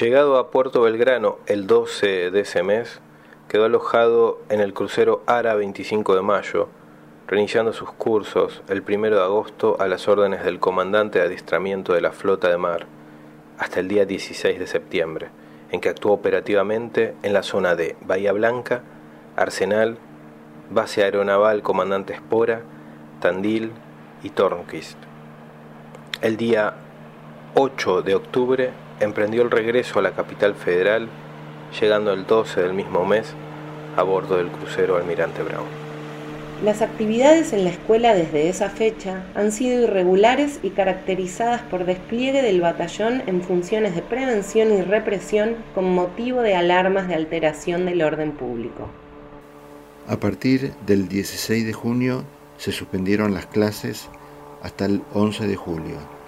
Llegado 0.00 0.38
a 0.38 0.50
Puerto 0.50 0.80
Belgrano 0.80 1.36
el 1.46 1.66
12 1.66 2.30
de 2.30 2.40
ese 2.40 2.62
mes, 2.62 3.02
quedó 3.46 3.66
alojado 3.66 4.40
en 4.48 4.60
el 4.60 4.72
crucero 4.72 5.22
ARA 5.26 5.54
25 5.54 6.14
de 6.14 6.22
mayo, 6.22 6.68
reiniciando 7.26 7.74
sus 7.74 7.92
cursos 7.92 8.62
el 8.68 8.82
1 8.88 9.10
de 9.10 9.20
agosto 9.20 9.76
a 9.80 9.88
las 9.88 10.08
órdenes 10.08 10.44
del 10.44 10.60
comandante 10.60 11.18
de 11.18 11.26
adiestramiento 11.26 11.92
de 11.92 12.00
la 12.00 12.10
flota 12.10 12.48
de 12.48 12.56
mar, 12.56 12.86
hasta 13.58 13.80
el 13.80 13.88
día 13.88 14.06
16 14.06 14.58
de 14.58 14.66
septiembre, 14.66 15.28
en 15.70 15.82
que 15.82 15.90
actuó 15.90 16.12
operativamente 16.12 17.14
en 17.22 17.34
la 17.34 17.42
zona 17.42 17.74
de 17.74 17.94
Bahía 18.00 18.32
Blanca, 18.32 18.80
Arsenal, 19.36 19.98
Base 20.70 21.04
Aeronaval 21.04 21.60
Comandante 21.60 22.14
Espora, 22.14 22.62
Tandil 23.20 23.72
y 24.22 24.30
Tornquist. 24.30 24.96
El 26.22 26.38
día 26.38 26.76
8 27.56 28.00
de 28.00 28.14
octubre 28.14 28.70
emprendió 29.02 29.42
el 29.42 29.50
regreso 29.50 29.98
a 29.98 30.02
la 30.02 30.12
capital 30.12 30.54
federal, 30.54 31.08
llegando 31.80 32.12
el 32.12 32.26
12 32.26 32.62
del 32.62 32.72
mismo 32.72 33.04
mes 33.04 33.34
a 33.96 34.02
bordo 34.02 34.36
del 34.36 34.48
crucero 34.48 34.96
Almirante 34.96 35.42
Brown. 35.42 35.82
Las 36.64 36.80
actividades 36.80 37.52
en 37.52 37.64
la 37.64 37.70
escuela 37.70 38.14
desde 38.14 38.48
esa 38.48 38.70
fecha 38.70 39.24
han 39.34 39.50
sido 39.50 39.82
irregulares 39.82 40.60
y 40.62 40.70
caracterizadas 40.70 41.60
por 41.62 41.84
despliegue 41.84 42.40
del 42.40 42.60
batallón 42.60 43.22
en 43.26 43.42
funciones 43.42 43.96
de 43.96 44.02
prevención 44.02 44.72
y 44.72 44.80
represión 44.80 45.56
con 45.74 45.92
motivo 45.92 46.40
de 46.40 46.54
alarmas 46.54 47.08
de 47.08 47.16
alteración 47.16 47.84
del 47.84 48.02
orden 48.02 48.30
público. 48.30 48.88
A 50.06 50.18
partir 50.18 50.72
del 50.86 51.08
16 51.08 51.66
de 51.66 51.72
junio 51.72 52.22
se 52.58 52.70
suspendieron 52.70 53.34
las 53.34 53.46
clases 53.46 54.08
hasta 54.62 54.84
el 54.84 55.02
11 55.14 55.48
de 55.48 55.56
julio 55.56 56.21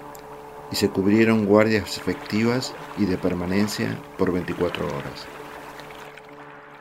y 0.75 0.77
se 0.77 0.89
cubrieron 0.89 1.45
guardias 1.45 1.97
efectivas 1.97 2.75
y 2.97 3.05
de 3.05 3.17
permanencia 3.17 3.97
por 4.17 4.33
24 4.33 4.85
horas. 4.85 5.25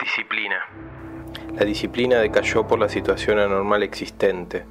Disciplina. 0.00 0.57
La 1.57 1.64
disciplina 1.64 2.18
decayó 2.18 2.66
por 2.66 2.80
la 2.80 2.88
situación 2.88 3.38
anormal 3.38 3.85
existente, 3.85 4.64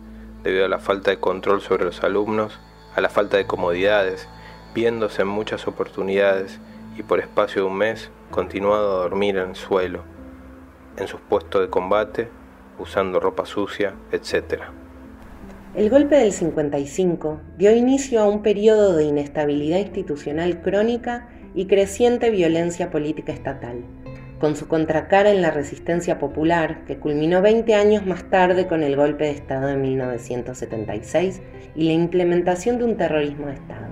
debido 0.43 0.65
a 0.65 0.67
la 0.67 0.79
falta 0.79 1.11
de 1.11 1.21
control 1.21 1.61
sobre 1.61 1.85
los 1.85 2.03
alumnos, 2.03 2.59
a 2.97 2.99
la 2.99 3.07
falta 3.07 3.37
de 3.37 3.47
comodidades, 3.47 4.27
viéndose 4.75 5.21
en 5.21 5.29
muchas 5.29 5.69
oportunidades 5.69 6.59
y 6.97 7.03
por 7.03 7.21
espacio 7.21 7.61
de 7.61 7.69
un 7.69 7.77
mes 7.77 8.11
continuado 8.29 8.91
a 8.91 9.03
dormir 9.03 9.37
en 9.37 9.51
el 9.51 9.55
suelo, 9.55 10.03
en 10.97 11.07
sus 11.07 11.21
puestos 11.21 11.61
de 11.61 11.69
combate, 11.69 12.29
usando 12.77 13.21
ropa 13.21 13.45
sucia, 13.45 13.93
etc. 14.11 14.63
El 15.75 15.89
golpe 15.89 16.17
del 16.17 16.33
55 16.33 17.41
dio 17.57 17.75
inicio 17.75 18.21
a 18.21 18.29
un 18.29 18.43
periodo 18.43 18.95
de 18.95 19.05
inestabilidad 19.05 19.79
institucional 19.79 20.61
crónica 20.61 21.29
y 21.55 21.65
creciente 21.65 22.29
violencia 22.29 22.91
política 22.91 23.33
estatal, 23.33 23.83
con 24.39 24.55
su 24.55 24.67
contracara 24.67 25.31
en 25.31 25.41
la 25.41 25.49
resistencia 25.49 26.19
popular 26.19 26.85
que 26.85 26.99
culminó 26.99 27.41
20 27.41 27.73
años 27.73 28.05
más 28.05 28.29
tarde 28.29 28.67
con 28.67 28.83
el 28.83 28.95
golpe 28.95 29.23
de 29.23 29.31
Estado 29.31 29.65
de 29.65 29.77
1976 29.77 31.41
y 31.75 31.85
la 31.85 31.93
implementación 31.93 32.77
de 32.77 32.83
un 32.83 32.95
terrorismo 32.95 33.47
de 33.47 33.53
Estado. 33.53 33.87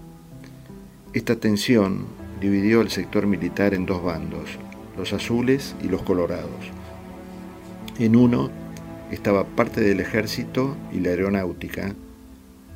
Esta 1.12 1.37
tensión 1.37 2.07
dividió 2.40 2.81
el 2.81 2.90
sector 2.90 3.26
militar 3.26 3.74
en 3.74 3.85
dos 3.85 4.02
bandos, 4.02 4.59
los 4.96 5.12
azules 5.12 5.76
y 5.83 5.88
los 5.88 6.02
colorados. 6.02 6.70
En 7.98 8.16
uno 8.16 8.50
estaba 9.14 9.44
parte 9.44 9.81
del 9.81 10.01
ejército 10.01 10.77
y 10.92 11.01
la 11.01 11.11
aeronáutica, 11.11 11.94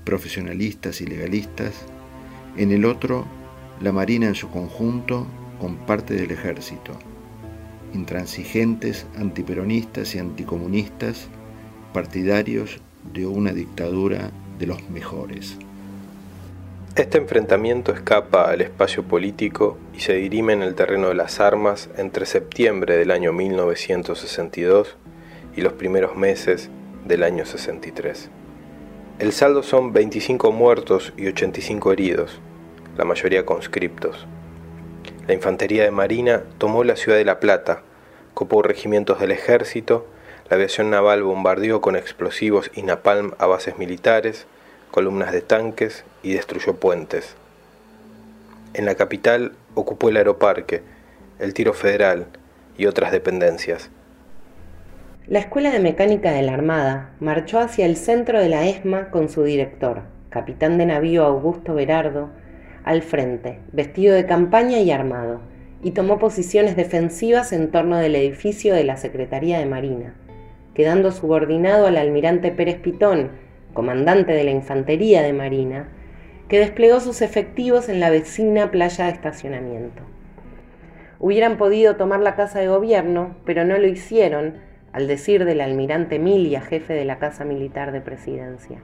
profesionalistas 0.05 1.01
y 1.01 1.07
legalistas, 1.07 1.75
en 2.57 2.73
el 2.73 2.85
otro 2.85 3.27
la 3.81 3.93
Marina 3.93 4.27
en 4.27 4.35
su 4.35 4.49
conjunto 4.51 5.27
con 5.61 5.77
parte 5.77 6.15
del 6.15 6.31
ejército, 6.31 6.93
intransigentes, 7.93 9.07
antiperonistas 9.17 10.15
y 10.15 10.19
anticomunistas, 10.19 11.29
partidarios 11.93 12.81
de 13.13 13.27
una 13.27 13.53
dictadura 13.53 14.31
de 14.59 14.67
los 14.67 14.89
mejores. 14.91 15.57
Este 16.97 17.19
enfrentamiento 17.19 17.93
escapa 17.93 18.51
al 18.51 18.63
espacio 18.63 19.03
político 19.03 19.77
y 19.95 20.01
se 20.01 20.15
dirime 20.15 20.55
en 20.55 20.63
el 20.63 20.75
terreno 20.75 21.09
de 21.09 21.15
las 21.15 21.41
armas 21.41 21.91
entre 21.99 22.25
septiembre 22.25 22.97
del 22.97 23.11
año 23.11 23.33
1962 23.35 24.97
y 25.57 25.63
los 25.63 25.73
primeros 25.73 26.17
meses 26.17 26.71
del 27.07 27.23
año 27.23 27.45
63. 27.47 28.31
El 29.19 29.33
saldo 29.33 29.63
son 29.63 29.93
25 29.93 30.53
muertos 30.53 31.13
y 31.17 31.27
85 31.27 31.93
heridos, 31.93 32.39
la 32.97 33.05
mayoría 33.05 33.47
conscriptos. 33.47 34.27
La 35.27 35.35
infantería 35.35 35.85
de 35.85 35.91
Marina 35.91 36.43
tomó 36.59 36.85
la 36.85 36.97
ciudad 36.97 37.19
de 37.19 37.25
La 37.25 37.41
Plata, 37.41 37.83
copó 38.35 38.63
regimientos 38.63 39.19
del 39.19 39.33
ejército, 39.33 40.07
la 40.51 40.57
aviación 40.57 40.91
naval 40.91 41.23
bombardeó 41.23 41.81
con 41.81 41.97
explosivos 41.97 42.71
y 42.75 42.83
napalm 42.83 43.33
a 43.39 43.47
bases 43.47 43.79
militares, 43.79 44.47
columnas 44.91 45.33
de 45.33 45.41
tanques 45.41 46.05
y 46.23 46.35
destruyó 46.35 46.77
puentes. 46.77 47.35
En 48.75 48.85
la 48.85 48.95
capital 48.95 49.53
ocupó 49.75 50.11
el 50.11 50.19
aeroparque, 50.19 50.83
el 51.39 51.55
tiro 51.55 51.73
federal 51.73 52.27
y 52.77 52.87
otras 52.87 53.11
dependencias. 53.11 53.91
La 55.29 55.41
Escuela 55.41 55.73
de 55.73 55.81
Mecánica 55.81 56.31
de 56.31 56.43
la 56.43 56.55
Armada 56.55 57.11
marchó 57.19 57.59
hacia 57.59 57.85
el 57.85 57.97
centro 57.97 58.41
de 58.41 58.49
la 58.49 58.65
ESMA 58.65 59.11
con 59.11 59.29
su 59.29 59.43
director, 59.43 60.03
capitán 60.31 60.79
de 60.79 60.87
navío 60.87 61.25
Augusto 61.25 61.75
Berardo, 61.75 62.31
al 62.85 63.03
frente, 63.03 63.59
vestido 63.73 64.15
de 64.15 64.25
campaña 64.25 64.79
y 64.79 64.93
armado, 64.93 65.41
y 65.83 65.91
tomó 65.91 66.21
posiciones 66.21 66.77
defensivas 66.77 67.53
en 67.53 67.73
torno 67.73 67.97
del 67.97 68.15
edificio 68.15 68.73
de 68.73 68.85
la 68.85 68.97
Secretaría 68.97 69.59
de 69.59 69.67
Marina, 69.67 70.15
quedando 70.75 71.11
subordinado 71.11 71.89
al 71.89 71.97
almirante 71.97 72.53
Pérez 72.53 72.77
Pitón, 72.77 73.33
comandante 73.75 74.33
de 74.33 74.45
la 74.45 74.53
Infantería 74.53 75.23
de 75.23 75.33
Marina, 75.33 75.89
que 76.49 76.61
desplegó 76.61 77.01
sus 77.01 77.21
efectivos 77.21 77.89
en 77.89 77.99
la 77.99 78.11
vecina 78.11 78.71
playa 78.71 79.07
de 79.07 79.11
estacionamiento. 79.11 80.05
Hubieran 81.19 81.57
podido 81.57 81.97
tomar 81.97 82.21
la 82.21 82.37
casa 82.37 82.61
de 82.61 82.69
gobierno, 82.69 83.35
pero 83.45 83.65
no 83.65 83.77
lo 83.77 83.89
hicieron, 83.89 84.65
al 84.97 85.09
decir 85.09 85.45
del 85.45 85.61
almirante 85.61 86.19
Milia, 86.19 86.63
jefe 86.63 86.95
de 86.95 87.05
la 87.05 87.19
Casa 87.19 87.45
Militar 87.45 87.93
de 87.93 88.01
Presidencia. 88.01 88.79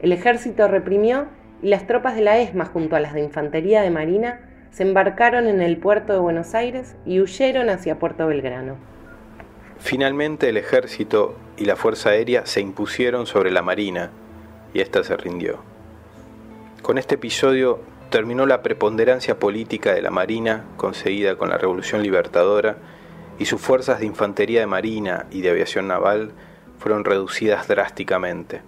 El 0.00 0.12
ejército 0.12 0.68
reprimió 0.68 1.26
y 1.60 1.70
las 1.70 1.88
tropas 1.88 2.14
de 2.14 2.20
la 2.20 2.38
ESMA 2.38 2.66
junto 2.66 2.94
a 2.94 3.00
las 3.00 3.14
de 3.14 3.22
Infantería 3.22 3.82
de 3.82 3.90
Marina 3.90 4.40
se 4.70 4.84
embarcaron 4.84 5.48
en 5.48 5.60
el 5.60 5.76
puerto 5.76 6.12
de 6.12 6.20
Buenos 6.20 6.54
Aires 6.54 6.94
y 7.04 7.20
huyeron 7.20 7.68
hacia 7.68 7.98
Puerto 7.98 8.28
Belgrano. 8.28 8.76
Finalmente 9.80 10.50
el 10.50 10.56
ejército 10.56 11.36
y 11.56 11.64
la 11.64 11.74
Fuerza 11.74 12.10
Aérea 12.10 12.46
se 12.46 12.60
impusieron 12.60 13.26
sobre 13.26 13.50
la 13.50 13.62
Marina 13.62 14.10
y 14.72 14.82
ésta 14.82 15.02
se 15.02 15.16
rindió. 15.16 15.58
Con 16.80 16.96
este 16.96 17.16
episodio 17.16 17.80
terminó 18.10 18.46
la 18.46 18.62
preponderancia 18.62 19.36
política 19.40 19.94
de 19.94 20.02
la 20.02 20.12
Marina 20.12 20.66
conseguida 20.76 21.34
con 21.34 21.48
la 21.48 21.58
Revolución 21.58 22.04
Libertadora 22.04 22.76
y 23.38 23.46
sus 23.46 23.60
fuerzas 23.60 24.00
de 24.00 24.06
infantería 24.06 24.60
de 24.60 24.66
Marina 24.66 25.26
y 25.30 25.40
de 25.42 25.50
aviación 25.50 25.88
naval 25.88 26.32
fueron 26.78 27.04
reducidas 27.04 27.68
drásticamente. 27.68 28.62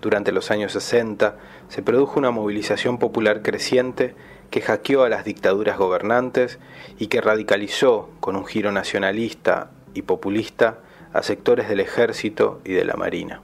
Durante 0.00 0.32
los 0.32 0.50
años 0.50 0.72
60 0.72 1.36
se 1.68 1.82
produjo 1.82 2.18
una 2.18 2.30
movilización 2.30 2.98
popular 2.98 3.42
creciente 3.42 4.14
que 4.50 4.60
hackeó 4.60 5.02
a 5.02 5.08
las 5.08 5.24
dictaduras 5.24 5.78
gobernantes 5.78 6.58
y 6.98 7.08
que 7.08 7.20
radicalizó 7.20 8.10
con 8.20 8.36
un 8.36 8.44
giro 8.46 8.70
nacionalista 8.72 9.70
y 9.94 10.02
populista 10.02 10.78
a 11.12 11.22
sectores 11.22 11.68
del 11.68 11.80
ejército 11.80 12.60
y 12.64 12.72
de 12.72 12.84
la 12.84 12.94
marina. 12.94 13.42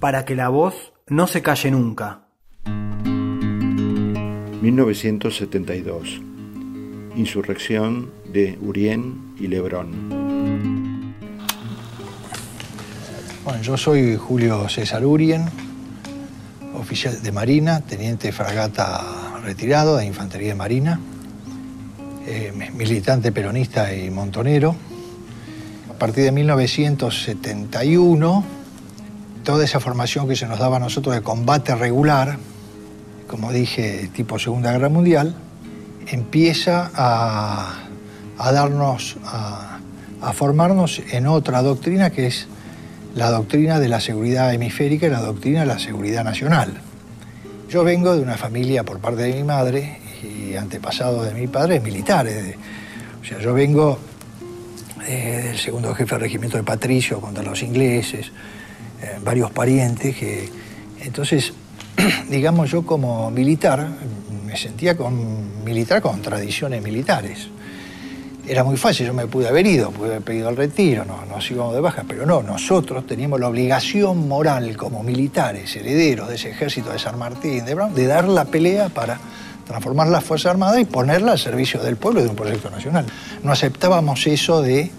Para 0.00 0.24
que 0.24 0.34
la 0.36 0.48
voz 0.48 0.92
no 1.08 1.26
se 1.26 1.42
calle 1.42 1.70
nunca. 1.70 2.20
1972. 4.62 6.22
Insurrección 7.16 8.10
de 8.34 8.58
Urien 8.60 9.32
y 9.38 9.46
Lebrón. 9.46 11.14
Bueno, 13.44 13.62
yo 13.62 13.76
soy 13.76 14.16
Julio 14.16 14.68
César 14.68 15.06
Urien, 15.06 15.44
oficial 16.74 17.22
de 17.22 17.30
Marina, 17.30 17.80
teniente 17.80 18.32
fragata 18.32 19.38
retirado 19.44 19.96
de 19.96 20.06
Infantería 20.06 20.48
de 20.48 20.56
Marina, 20.56 20.98
eh, 22.26 22.52
militante 22.74 23.30
peronista 23.30 23.94
y 23.94 24.10
montonero 24.10 24.74
a 25.94 25.98
partir 25.98 26.24
de 26.24 26.32
1971, 26.32 28.44
toda 29.44 29.64
esa 29.64 29.78
formación 29.78 30.26
que 30.26 30.34
se 30.34 30.46
nos 30.46 30.58
daba 30.58 30.78
a 30.78 30.80
nosotros 30.80 31.14
de 31.14 31.22
combate 31.22 31.72
regular, 31.76 32.38
como 33.28 33.52
dije, 33.52 34.10
tipo 34.12 34.40
Segunda 34.40 34.72
Guerra 34.72 34.88
Mundial, 34.88 35.36
empieza 36.08 36.90
a, 36.94 37.83
darnos, 38.38 39.16
a, 39.24 39.78
a 40.20 40.32
formarnos 40.32 41.00
en 41.10 41.26
otra 41.26 41.62
doctrina 41.62 42.10
que 42.10 42.26
es 42.26 42.46
la 43.14 43.30
doctrina 43.30 43.78
de 43.78 43.88
la 43.88 44.00
seguridad 44.00 44.52
hemisférica 44.52 45.06
y 45.06 45.10
la 45.10 45.20
doctrina 45.20 45.60
de 45.60 45.66
la 45.66 45.78
seguridad 45.78 46.24
nacional. 46.24 46.80
Yo 47.68 47.84
vengo 47.84 48.14
de 48.14 48.22
una 48.22 48.36
familia 48.36 48.84
por 48.84 49.00
parte 49.00 49.22
de 49.22 49.34
mi 49.34 49.44
madre 49.44 49.98
y 50.22 50.56
antepasados 50.56 51.26
de 51.26 51.34
mi 51.34 51.46
padre 51.46 51.80
militares. 51.80 52.56
O 53.20 53.24
sea, 53.24 53.38
yo 53.38 53.54
vengo 53.54 53.98
eh, 55.06 55.48
el 55.50 55.58
segundo 55.58 55.94
jefe 55.94 56.14
del 56.14 56.22
regimiento 56.22 56.56
de 56.56 56.62
Patricio 56.62 57.20
contra 57.20 57.42
los 57.42 57.62
ingleses, 57.62 58.32
eh, 59.02 59.18
varios 59.22 59.50
parientes 59.50 60.16
que... 60.16 60.48
Entonces, 61.00 61.52
digamos, 62.30 62.70
yo 62.70 62.84
como 62.84 63.30
militar 63.30 63.88
me 64.46 64.56
sentía 64.56 64.96
con, 64.96 65.64
militar 65.64 66.00
con 66.00 66.22
tradiciones 66.22 66.82
militares. 66.82 67.48
Era 68.46 68.62
muy 68.62 68.76
fácil, 68.76 69.06
yo 69.06 69.14
me 69.14 69.26
pude 69.26 69.48
haber 69.48 69.66
ido, 69.66 69.90
pude 69.90 70.08
haber 70.08 70.22
pedido 70.22 70.50
el 70.50 70.56
retiro, 70.56 71.06
no, 71.06 71.24
nos 71.24 71.50
íbamos 71.50 71.74
de 71.74 71.80
baja, 71.80 72.04
pero 72.06 72.26
no, 72.26 72.42
nosotros 72.42 73.06
teníamos 73.06 73.40
la 73.40 73.48
obligación 73.48 74.28
moral 74.28 74.76
como 74.76 75.02
militares, 75.02 75.74
herederos 75.76 76.28
de 76.28 76.34
ese 76.34 76.50
ejército 76.50 76.90
de 76.90 76.98
San 76.98 77.18
Martín, 77.18 77.64
de 77.64 77.74
Brown, 77.74 77.94
de 77.94 78.06
dar 78.06 78.28
la 78.28 78.44
pelea 78.44 78.90
para 78.90 79.18
transformar 79.66 80.08
las 80.08 80.22
Fuerzas 80.24 80.50
Armadas 80.50 80.78
y 80.78 80.84
ponerla 80.84 81.32
al 81.32 81.38
servicio 81.38 81.80
del 81.82 81.96
pueblo 81.96 82.20
y 82.20 82.24
de 82.24 82.28
un 82.28 82.36
proyecto 82.36 82.68
nacional. 82.68 83.06
No 83.42 83.50
aceptábamos 83.50 84.26
eso 84.26 84.60
de 84.60 84.90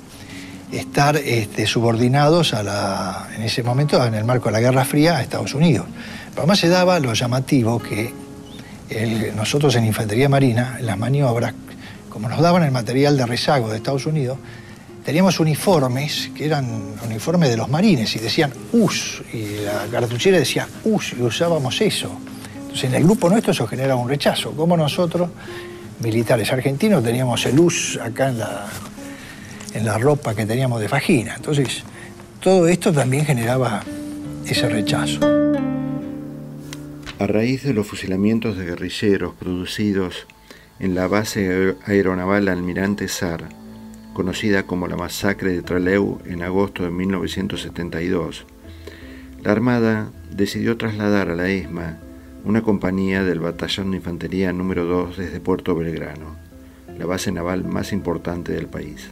estar 0.72 1.16
este, 1.16 1.68
subordinados 1.68 2.56
a 2.56 2.64
la, 2.64 3.28
en 3.36 3.44
ese 3.44 3.62
momento, 3.62 4.04
en 4.04 4.16
el 4.16 4.24
marco 4.24 4.46
de 4.50 4.54
la 4.54 4.60
Guerra 4.60 4.86
Fría, 4.86 5.18
a 5.18 5.22
Estados 5.22 5.54
Unidos. 5.54 5.86
Pero 6.30 6.42
además 6.42 6.60
se 6.60 6.68
daba 6.68 7.00
lo 7.00 7.14
llamativo 7.14 7.80
que 7.80 8.12
nosotros 9.36 9.76
en 9.76 9.86
Infantería 9.86 10.30
Marina, 10.30 10.78
en 10.80 10.88
las 10.88 10.98
maniobras, 10.98 11.54
como 12.16 12.30
nos 12.30 12.40
daban 12.40 12.64
el 12.64 12.72
material 12.72 13.18
de 13.18 13.26
rezago 13.26 13.70
de 13.70 13.76
Estados 13.76 14.06
Unidos, 14.06 14.38
teníamos 15.04 15.38
uniformes 15.42 16.32
que 16.34 16.46
eran 16.46 16.66
uniformes 17.06 17.50
de 17.50 17.58
los 17.58 17.68
marines 17.68 18.16
y 18.16 18.20
decían 18.20 18.54
US, 18.72 19.22
y 19.34 19.58
la 19.66 19.86
cartuchera 19.92 20.40
decía 20.40 20.66
US, 20.86 21.14
y 21.20 21.22
usábamos 21.22 21.82
eso. 21.82 22.10
Entonces, 22.56 22.86
en 22.86 22.96
el 22.96 23.04
grupo 23.04 23.28
nuestro 23.28 23.52
eso 23.52 23.68
generaba 23.68 24.00
un 24.00 24.08
rechazo. 24.08 24.52
Como 24.52 24.78
nosotros, 24.78 25.30
militares 26.00 26.50
argentinos, 26.54 27.04
teníamos 27.04 27.46
el 27.48 27.60
US 27.60 28.00
acá 28.02 28.30
en 28.30 28.40
la, 28.40 28.66
en 29.74 29.86
la 29.86 29.98
ropa 29.98 30.34
que 30.34 30.46
teníamos 30.46 30.80
de 30.80 30.88
fajina. 30.88 31.36
Entonces, 31.36 31.84
todo 32.40 32.70
esto 32.70 32.94
también 32.94 33.26
generaba 33.26 33.84
ese 34.46 34.70
rechazo. 34.70 35.20
A 37.20 37.28
raíz 37.28 37.64
de 37.64 37.74
los 37.74 37.86
fusilamientos 37.86 38.58
de 38.58 38.64
guerrilleros 38.64 39.34
producidos 39.34 40.28
en 40.80 40.94
la 40.94 41.08
base 41.08 41.76
aeronaval 41.86 42.50
Almirante 42.50 43.08
Sar, 43.08 43.48
conocida 44.14 44.64
como 44.64 44.88
la 44.88 44.98
masacre 44.98 45.52
de 45.52 45.62
Trelew 45.62 46.20
en 46.26 46.42
agosto 46.42 46.84
de 46.84 46.92
1972, 46.92 48.46
la 49.44 49.52
Armada 49.52 50.12
decidió 50.32 50.76
trasladar 50.76 51.30
a 51.30 51.36
la 51.36 51.50
ESMA 51.50 52.00
una 52.44 52.62
compañía 52.62 53.24
del 53.24 53.40
Batallón 53.40 53.92
de 53.92 53.98
Infantería 53.98 54.52
número 54.52 54.86
2 54.86 55.18
desde 55.18 55.40
Puerto 55.40 55.76
Belgrano, 55.76 56.36
la 56.98 57.06
base 57.06 57.32
naval 57.32 57.64
más 57.64 57.94
importante 57.94 58.52
del 58.52 58.68
país. 58.68 59.10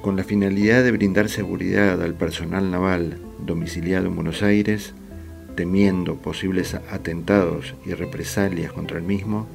Con 0.00 0.16
la 0.16 0.24
finalidad 0.24 0.82
de 0.82 0.90
brindar 0.90 1.28
seguridad 1.28 2.02
al 2.02 2.14
personal 2.14 2.70
naval 2.70 3.18
domiciliado 3.44 4.06
en 4.06 4.16
Buenos 4.16 4.42
Aires, 4.42 4.94
temiendo 5.54 6.16
posibles 6.16 6.74
atentados 6.74 7.74
y 7.84 7.92
represalias 7.92 8.72
contra 8.72 8.98
el 8.98 9.04
mismo, 9.04 9.46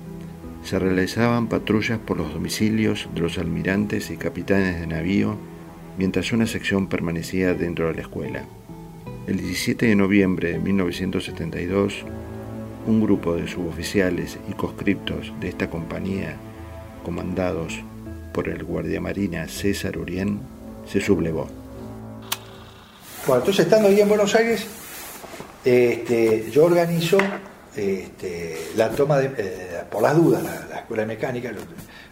se 0.68 0.80
realizaban 0.80 1.48
patrullas 1.48 1.98
por 1.98 2.18
los 2.18 2.34
domicilios 2.34 3.08
de 3.16 3.22
los 3.22 3.38
almirantes 3.38 4.12
y 4.12 4.18
capitanes 4.18 4.78
de 4.78 4.86
navío 4.86 5.38
mientras 5.98 6.34
una 6.34 6.46
sección 6.46 6.88
permanecía 6.88 7.54
dentro 7.54 7.88
de 7.88 7.94
la 7.94 8.02
escuela. 8.02 8.44
El 9.28 9.38
17 9.38 9.86
de 9.86 9.96
noviembre 9.96 10.52
de 10.52 10.60
1972, 10.60 12.04
un 12.86 13.02
grupo 13.02 13.36
de 13.36 13.48
suboficiales 13.48 14.40
y 14.50 14.54
conscriptos 14.56 15.32
de 15.40 15.48
esta 15.48 15.70
compañía, 15.70 16.36
comandados 17.06 17.80
por 18.34 18.50
el 18.50 18.66
guardiamarina 18.66 19.48
César 19.48 19.98
Urien, 19.98 20.42
se 20.86 21.00
sublevó. 21.00 21.48
Bueno, 23.26 23.40
entonces 23.40 23.66
estando 23.66 23.88
ahí 23.88 24.02
en 24.02 24.10
Buenos 24.10 24.36
Aires, 24.36 24.68
este, 25.64 26.52
yo 26.52 26.66
organizo 26.66 27.20
este, 27.78 28.72
la 28.76 28.90
toma 28.90 29.18
de, 29.18 29.32
eh, 29.38 29.84
por 29.90 30.02
las 30.02 30.16
dudas, 30.16 30.44
la, 30.44 30.80
escuela 30.80 31.04
de 31.04 31.08
mecánica. 31.08 31.52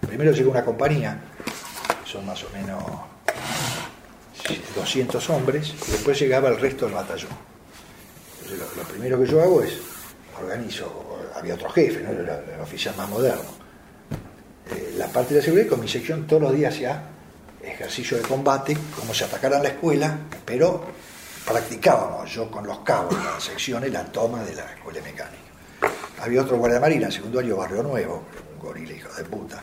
Primero 0.05 0.31
llegó 0.31 0.51
una 0.51 0.63
compañía, 0.63 1.19
son 2.05 2.25
más 2.25 2.43
o 2.43 2.49
menos 2.51 2.83
200 4.75 5.29
hombres, 5.31 5.73
y 5.87 5.91
después 5.91 6.19
llegaba 6.19 6.49
el 6.49 6.59
resto 6.59 6.85
del 6.85 6.93
batallón. 6.93 7.31
Entonces, 8.43 8.77
lo, 8.77 8.83
primero 8.83 9.19
que 9.19 9.25
yo 9.25 9.41
hago 9.41 9.61
es 9.63 9.73
organizo, 10.41 11.19
había 11.35 11.55
otro 11.55 11.69
jefe, 11.69 12.03
¿no? 12.03 12.11
el, 12.11 12.61
oficial 12.61 12.95
más 12.95 13.09
moderno. 13.09 13.65
Eh, 14.71 14.95
la 14.97 15.07
parte 15.07 15.33
de 15.33 15.39
la 15.39 15.45
seguridad 15.45 15.69
con 15.69 15.81
mi 15.81 15.87
sección 15.87 16.27
todos 16.27 16.41
los 16.41 16.53
días 16.53 16.73
hacía 16.73 17.03
ejercicio 17.63 18.17
de 18.17 18.23
combate, 18.23 18.77
como 18.99 19.13
se 19.13 19.25
atacara 19.25 19.61
la 19.61 19.69
escuela, 19.69 20.17
pero 20.45 20.85
practicábamos 21.45 22.31
yo 22.31 22.49
con 22.49 22.65
los 22.65 22.79
cabos 22.79 23.13
las 23.23 23.43
secciones 23.43 23.91
la 23.91 24.05
toma 24.05 24.43
de 24.43 24.55
la 24.55 24.65
escuela 24.73 25.01
mecánica. 25.01 25.44
Había 26.25 26.41
otro 26.41 26.57
guardia 26.57 26.79
marina, 26.79 27.11
secundario 27.11 27.57
Barrio 27.57 27.83
Nuevo, 27.83 28.23
un 28.55 28.59
gorila 28.59 28.93
hijo 28.93 29.13
de 29.13 29.23
puta. 29.25 29.61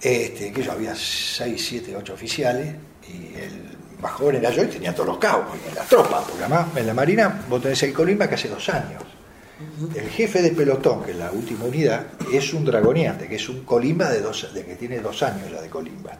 Este, 0.00 0.52
que 0.52 0.62
yo 0.62 0.70
había 0.70 0.94
6, 0.94 1.66
7, 1.68 1.96
8 1.96 2.14
oficiales 2.14 2.72
y 3.08 3.34
el 3.34 3.76
más 4.00 4.12
joven 4.12 4.36
era 4.36 4.50
yo 4.50 4.62
y 4.62 4.68
tenía 4.68 4.94
todos 4.94 5.08
los 5.08 5.18
cabos 5.18 5.46
en 5.68 5.74
la 5.74 5.82
tropa, 5.82 6.22
porque 6.24 6.44
además 6.44 6.68
en 6.76 6.86
la 6.86 6.94
marina 6.94 7.44
vos 7.48 7.60
tenés 7.60 7.82
el 7.82 7.92
colimba 7.92 8.28
que 8.28 8.36
hace 8.36 8.48
dos 8.48 8.68
años. 8.68 9.02
El 9.92 10.08
jefe 10.08 10.40
de 10.40 10.52
pelotón, 10.52 11.02
que 11.02 11.10
es 11.10 11.16
la 11.16 11.32
última 11.32 11.64
unidad, 11.64 12.06
es 12.32 12.54
un 12.54 12.64
dragoneante, 12.64 13.26
que 13.26 13.36
es 13.36 13.48
un 13.48 13.64
colimba 13.64 14.08
de, 14.08 14.20
dos, 14.20 14.54
de 14.54 14.64
que 14.64 14.76
tiene 14.76 15.00
dos 15.00 15.20
años 15.24 15.50
ya 15.50 15.60
de 15.60 15.68
colimba, 15.68 16.16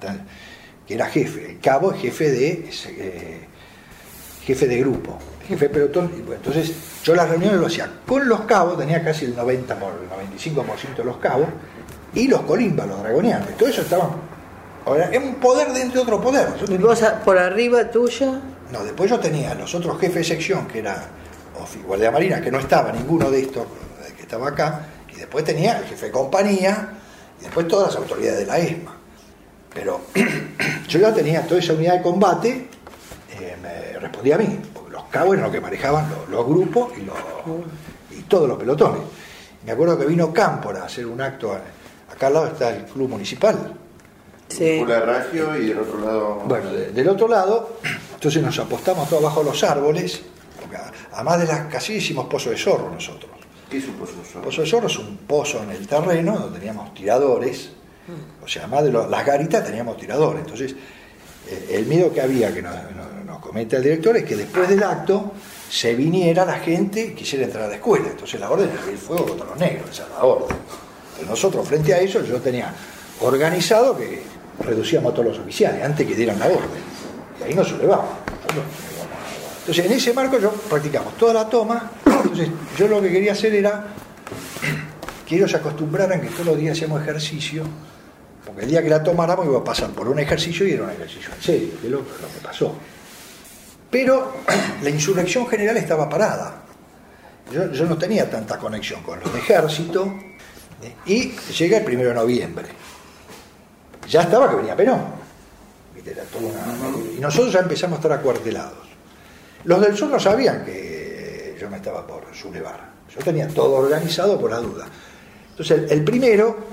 que 0.86 0.94
era 0.94 1.06
jefe. 1.06 1.52
El 1.52 1.60
cabo 1.60 1.92
es 1.92 2.02
jefe 2.02 2.32
de 2.32 2.70
eh, 2.88 3.40
jefe 4.44 4.66
de 4.66 4.78
grupo, 4.80 5.18
jefe 5.46 5.68
de 5.68 5.74
pelotón. 5.74 6.12
Y 6.16 6.32
entonces 6.32 6.72
yo 7.02 7.14
las 7.14 7.28
reuniones 7.28 7.58
lo 7.58 7.66
hacía 7.66 7.90
con 8.06 8.28
los 8.28 8.42
cabos, 8.42 8.78
tenía 8.78 9.02
casi 9.02 9.26
el 9.26 9.36
90 9.36 9.78
por 9.78 9.92
el 9.92 10.38
95% 10.40 10.96
de 10.96 11.04
los 11.04 11.16
cabos, 11.18 11.48
y 12.14 12.28
los 12.28 12.42
colimbas, 12.42 12.86
los 12.86 13.02
dragoneantes. 13.02 13.56
Todo 13.56 13.68
eso 13.68 13.82
estaba. 13.82 14.10
Ahora, 14.84 15.10
es 15.10 15.22
un 15.22 15.36
poder 15.36 15.72
dentro 15.72 16.00
de 16.00 16.02
otro 16.02 16.20
poder. 16.20 16.48
¿Y 16.68 16.76
vos 16.76 17.00
por 17.24 17.38
arriba 17.38 17.90
tuya? 17.90 18.40
No, 18.72 18.84
después 18.84 19.10
yo 19.10 19.20
tenía 19.20 19.54
los 19.54 19.74
otros 19.74 19.98
jefes 20.00 20.16
de 20.16 20.24
sección, 20.24 20.66
que 20.66 20.80
era 20.80 21.08
Guardia 21.86 22.10
Marina, 22.10 22.40
que 22.40 22.50
no 22.50 22.58
estaba 22.58 22.90
ninguno 22.92 23.30
de 23.30 23.42
estos 23.42 23.66
que 24.16 24.22
estaba 24.22 24.48
acá, 24.48 24.86
y 25.14 25.16
después 25.16 25.44
tenía 25.44 25.78
el 25.78 25.84
jefe 25.84 26.06
de 26.06 26.12
compañía, 26.12 26.88
y 27.40 27.44
después 27.44 27.68
todas 27.68 27.94
las 27.94 27.96
autoridades 27.96 28.40
de 28.40 28.46
la 28.46 28.58
ESMA. 28.58 28.96
Pero 29.72 30.00
yo 30.88 30.98
ya 30.98 31.14
tenía 31.14 31.46
toda 31.46 31.60
esa 31.60 31.74
unidad 31.74 31.94
de 31.94 32.02
combate 32.02 32.68
me 33.60 33.98
respondía 33.98 34.36
a 34.36 34.38
mí, 34.38 34.58
los 35.12 35.20
cabos 35.20 35.34
eran 35.34 35.44
los 35.44 35.52
que 35.52 35.60
manejaban 35.60 36.06
los, 36.30 36.46
grupos 36.46 36.92
y, 36.96 37.02
los, 37.02 37.16
y 38.10 38.22
todos 38.22 38.48
los 38.48 38.58
pelotones. 38.58 39.02
Me 39.66 39.72
acuerdo 39.72 39.98
que 39.98 40.06
vino 40.06 40.32
Cámpora 40.32 40.82
a 40.82 40.86
hacer 40.86 41.06
un 41.06 41.20
acto, 41.20 41.54
acá 42.10 42.28
al 42.28 42.32
lado 42.32 42.46
está 42.46 42.74
el 42.74 42.84
club 42.84 43.10
municipal. 43.10 43.74
Sí. 44.48 44.84
de 44.84 45.00
Ragio 45.00 45.56
y 45.56 45.68
del 45.68 45.78
otro 45.80 45.98
lado. 46.00 46.42
Bueno, 46.46 46.70
del 46.70 47.08
otro 47.08 47.28
lado, 47.28 47.76
entonces 48.14 48.42
nos 48.42 48.58
apostamos 48.58 49.08
todos 49.08 49.22
abajo 49.22 49.42
los 49.42 49.62
árboles, 49.64 50.22
porque 50.60 50.76
además 51.12 51.40
de 51.40 51.46
las 51.46 51.60
casillas 51.66 52.04
hicimos 52.04 52.26
pozo 52.26 52.50
de 52.50 52.56
zorro 52.56 52.90
nosotros. 52.90 53.30
¿Qué 53.70 53.78
es 53.78 53.88
un 53.88 53.94
pozo 53.94 54.12
de 54.16 54.24
zorro? 54.24 54.44
Pozo 54.44 54.62
de 54.62 54.66
zorro 54.66 54.86
es 54.86 54.98
un 54.98 55.16
pozo 55.18 55.62
en 55.62 55.70
el 55.70 55.86
terreno 55.86 56.38
donde 56.38 56.58
teníamos 56.58 56.92
tiradores, 56.92 57.70
o 58.42 58.48
sea, 58.48 58.62
además 58.62 58.84
de 58.84 58.92
las 58.92 59.26
garitas 59.26 59.64
teníamos 59.64 59.96
tiradores. 59.96 60.42
Entonces, 60.42 60.74
eh, 61.48 61.68
el 61.70 61.86
miedo 61.86 62.12
que 62.12 62.20
había, 62.20 62.52
que 62.52 62.60
nos, 62.60 62.74
comenta 63.40 63.76
el 63.76 63.82
director, 63.82 64.16
es 64.16 64.24
que 64.24 64.36
después 64.36 64.68
del 64.68 64.82
acto 64.82 65.32
se 65.70 65.94
viniera 65.94 66.44
la 66.44 66.54
gente 66.54 67.06
y 67.06 67.14
quisiera 67.14 67.44
entrar 67.44 67.64
a 67.64 67.68
la 67.68 67.74
escuela. 67.76 68.08
Entonces 68.10 68.38
la 68.38 68.50
orden 68.50 68.70
era 68.70 68.90
el 68.90 68.98
fuego 68.98 69.26
contra 69.26 69.46
los 69.46 69.58
negros, 69.58 69.90
esa 69.90 70.06
era 70.06 70.16
la 70.16 70.24
orden. 70.24 70.56
nosotros, 71.26 71.66
frente 71.66 71.94
a 71.94 71.98
eso, 71.98 72.22
yo 72.22 72.40
tenía 72.40 72.74
organizado 73.20 73.96
que 73.96 74.22
reducíamos 74.60 75.12
a 75.12 75.14
todos 75.14 75.28
los 75.28 75.38
oficiales 75.38 75.82
antes 75.82 76.06
que 76.06 76.14
dieran 76.14 76.38
la 76.38 76.46
orden. 76.46 76.82
Y 77.40 77.44
ahí 77.44 77.54
nos 77.54 77.68
sublevábamos. 77.68 78.10
Entonces, 79.60 79.86
en 79.86 79.92
ese 79.92 80.12
marco 80.12 80.38
yo 80.38 80.50
practicamos 80.50 81.16
toda 81.16 81.32
la 81.32 81.48
toma. 81.48 81.90
Entonces, 82.04 82.48
yo 82.76 82.88
lo 82.88 83.00
que 83.00 83.10
quería 83.10 83.32
hacer 83.32 83.54
era 83.54 83.86
que 85.26 85.36
ellos 85.36 85.50
se 85.50 85.56
acostumbraran 85.56 86.20
que 86.20 86.28
todos 86.28 86.46
los 86.46 86.58
días 86.58 86.76
hacíamos 86.76 87.00
ejercicio, 87.00 87.64
porque 88.44 88.62
el 88.62 88.68
día 88.68 88.82
que 88.82 88.90
la 88.90 89.02
tomáramos 89.02 89.46
iba 89.46 89.58
a 89.58 89.64
pasar 89.64 89.90
por 89.90 90.08
un 90.08 90.18
ejercicio 90.18 90.66
y 90.66 90.72
era 90.72 90.84
un 90.84 90.90
ejercicio 90.90 91.30
en 91.34 91.42
serio, 91.42 91.68
que 91.80 91.86
es 91.86 91.92
lo 91.92 92.04
que 92.04 92.40
pasó. 92.42 92.74
Pero 93.92 94.32
la 94.82 94.88
insurrección 94.88 95.46
general 95.46 95.76
estaba 95.76 96.08
parada. 96.08 96.62
Yo, 97.52 97.84
no 97.84 97.98
tenía 97.98 98.28
tanta 98.30 98.56
conexión 98.56 99.02
con 99.02 99.20
los 99.20 99.34
ejércitos 99.34 100.08
y 101.04 101.32
llega 101.58 101.76
el 101.76 101.84
primero 101.84 102.08
de 102.08 102.14
noviembre. 102.14 102.68
Ya 104.08 104.22
estaba 104.22 104.48
que 104.48 104.56
venía 104.56 104.74
Perón. 104.74 105.02
Y 107.14 107.20
nosotros 107.20 107.52
ya 107.52 107.60
empezamos 107.60 107.98
a 107.98 108.00
estar 108.00 108.12
acuartelados. 108.12 108.88
Los 109.64 109.80
del 109.82 109.94
sur 109.94 110.08
no 110.08 110.18
sabían 110.18 110.64
que 110.64 111.58
yo 111.60 111.68
me 111.68 111.76
estaba 111.76 112.06
por 112.06 112.24
sublevar. 112.34 112.92
Yo 113.14 113.22
tenía 113.22 113.46
todo 113.46 113.74
organizado 113.74 114.40
por 114.40 114.52
la 114.52 114.58
duda. 114.58 114.86
Entonces, 115.50 115.92
el 115.92 116.02
primero, 116.02 116.68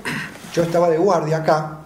yo 0.54 0.62
estaba 0.62 0.88
de 0.88 0.96
guardia 0.96 1.36
acá, 1.36 1.80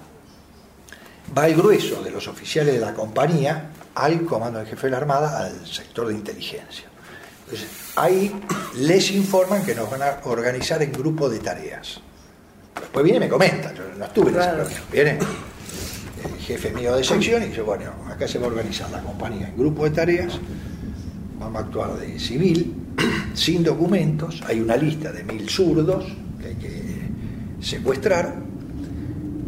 va 1.36 1.48
el 1.48 1.56
grueso 1.56 2.00
de 2.04 2.12
los 2.12 2.28
oficiales 2.28 2.74
de 2.74 2.80
la 2.80 2.94
compañía 2.94 3.72
al 3.94 4.24
comando 4.24 4.58
del 4.58 4.68
jefe 4.68 4.86
de 4.86 4.90
la 4.92 4.96
Armada, 4.98 5.46
al 5.46 5.66
sector 5.66 6.08
de 6.08 6.14
inteligencia. 6.14 6.84
Entonces, 7.44 7.68
ahí 7.96 8.32
les 8.78 9.10
informan 9.12 9.64
que 9.64 9.74
nos 9.74 9.90
van 9.90 10.02
a 10.02 10.18
organizar 10.24 10.82
en 10.82 10.92
grupo 10.92 11.28
de 11.28 11.38
tareas. 11.38 12.00
Después 12.80 13.04
viene 13.04 13.18
y 13.18 13.20
me 13.20 13.28
comenta, 13.28 13.72
yo 13.74 13.82
no 13.96 14.04
estuve 14.04 14.30
en 14.30 14.36
esa 14.36 14.52
reunión, 14.52 14.82
viene 14.90 15.10
el 16.24 16.40
jefe 16.40 16.72
mío 16.72 16.96
de 16.96 17.04
sección 17.04 17.42
y 17.42 17.46
dice, 17.46 17.62
bueno, 17.62 17.92
acá 18.08 18.26
se 18.26 18.38
va 18.38 18.46
a 18.46 18.48
organizar 18.48 18.90
la 18.90 19.00
compañía 19.00 19.48
en 19.48 19.56
grupo 19.56 19.84
de 19.84 19.90
tareas, 19.90 20.40
vamos 21.38 21.62
a 21.62 21.64
actuar 21.66 21.96
de 21.98 22.18
civil, 22.18 22.74
sin 23.34 23.62
documentos, 23.62 24.42
hay 24.46 24.60
una 24.60 24.76
lista 24.76 25.12
de 25.12 25.22
mil 25.22 25.48
zurdos 25.48 26.04
que 26.40 26.46
hay 26.48 26.54
que 26.56 26.82
secuestrar 27.60 28.34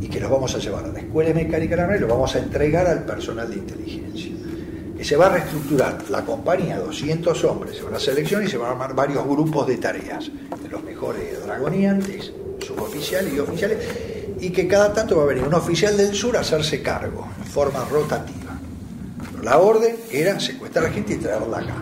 y 0.01 0.09
que 0.09 0.21
los 0.21 0.31
vamos 0.31 0.55
a 0.55 0.59
llevar 0.59 0.85
a 0.85 0.89
la 0.89 1.01
Escuela 1.01 1.35
Mecánica 1.35 1.77
de 1.77 1.87
la 1.87 1.97
y 1.97 2.01
los 2.01 2.09
vamos 2.09 2.35
a 2.37 2.39
entregar 2.39 2.87
al 2.87 3.05
personal 3.05 3.51
de 3.51 3.57
inteligencia 3.57 4.36
que 4.97 5.05
se 5.05 5.17
va 5.17 5.27
a 5.27 5.31
reestructurar 5.31 5.99
la 6.09 6.25
compañía, 6.25 6.79
200 6.79 7.45
hombres, 7.45 7.77
se 7.77 7.83
van 7.83 7.95
a 7.95 8.01
seleccionar 8.01 8.47
y 8.47 8.51
se 8.51 8.57
van 8.57 8.69
a 8.69 8.73
armar 8.73 8.95
varios 8.95 9.25
grupos 9.25 9.67
de 9.67 9.77
tareas, 9.77 10.31
de 10.63 10.69
los 10.69 10.83
mejores 10.83 11.45
dragoniantes, 11.45 12.33
suboficiales 12.65 13.35
y 13.35 13.39
oficiales, 13.39 13.79
y 14.41 14.51
que 14.51 14.67
cada 14.67 14.93
tanto 14.93 15.17
va 15.17 15.25
a 15.25 15.27
venir 15.27 15.45
un 15.45 15.55
oficial 15.55 15.97
del 15.97 16.15
sur 16.15 16.37
a 16.37 16.41
hacerse 16.41 16.83
cargo, 16.83 17.29
en 17.39 17.45
forma 17.45 17.85
rotativa. 17.91 18.59
La 19.43 19.59
orden 19.59 19.97
era 20.11 20.41
secuestrar 20.41 20.87
a 20.87 20.89
la 20.89 20.95
gente 20.95 21.15
y 21.15 21.17
traerla 21.17 21.59
acá. 21.59 21.75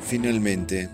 Finalmente, 0.00 0.88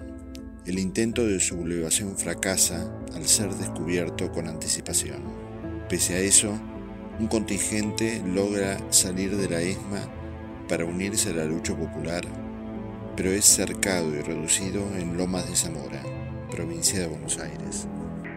el 0.64 0.78
intento 0.78 1.26
de 1.26 1.40
sublevación 1.40 2.16
fracasa 2.16 2.88
al 3.16 3.26
ser 3.26 3.50
descubierto 3.50 4.30
con 4.30 4.46
anticipación. 4.46 5.24
Pese 5.88 6.14
a 6.14 6.18
eso, 6.18 6.56
un 7.18 7.26
contingente 7.26 8.22
logra 8.24 8.76
salir 8.90 9.36
de 9.36 9.48
la 9.48 9.60
ESMA 9.60 10.02
para 10.68 10.84
unirse 10.84 11.30
a 11.30 11.34
la 11.34 11.46
lucha 11.46 11.74
popular, 11.74 12.22
pero 13.16 13.30
es 13.30 13.44
cercado 13.44 14.14
y 14.14 14.20
reducido 14.20 14.86
en 14.96 15.16
Lomas 15.16 15.50
de 15.50 15.56
Zamora, 15.56 16.00
provincia 16.50 17.00
de 17.00 17.08
Buenos 17.08 17.40
Aires. 17.40 17.88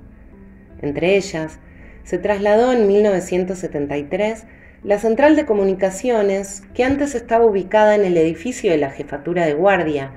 Entre 0.82 1.15
ellas, 1.15 1.60
se 2.04 2.17
trasladó 2.17 2.73
en 2.73 2.88
1973 2.88 4.45
la 4.84 4.97
central 4.97 5.36
de 5.36 5.45
comunicaciones, 5.45 6.63
que 6.73 6.84
antes 6.84 7.13
estaba 7.13 7.45
ubicada 7.45 7.95
en 7.95 8.06
el 8.06 8.17
edificio 8.17 8.71
de 8.71 8.78
la 8.78 8.89
jefatura 8.89 9.45
de 9.45 9.54
guardia, 9.54 10.12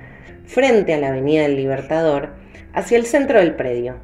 frente 0.45 0.93
a 0.93 0.99
la 0.99 1.09
Avenida 1.09 1.43
del 1.43 1.55
Libertador, 1.55 2.29
hacia 2.73 2.97
el 2.97 3.05
centro 3.05 3.39
del 3.39 3.55
predio. 3.55 3.97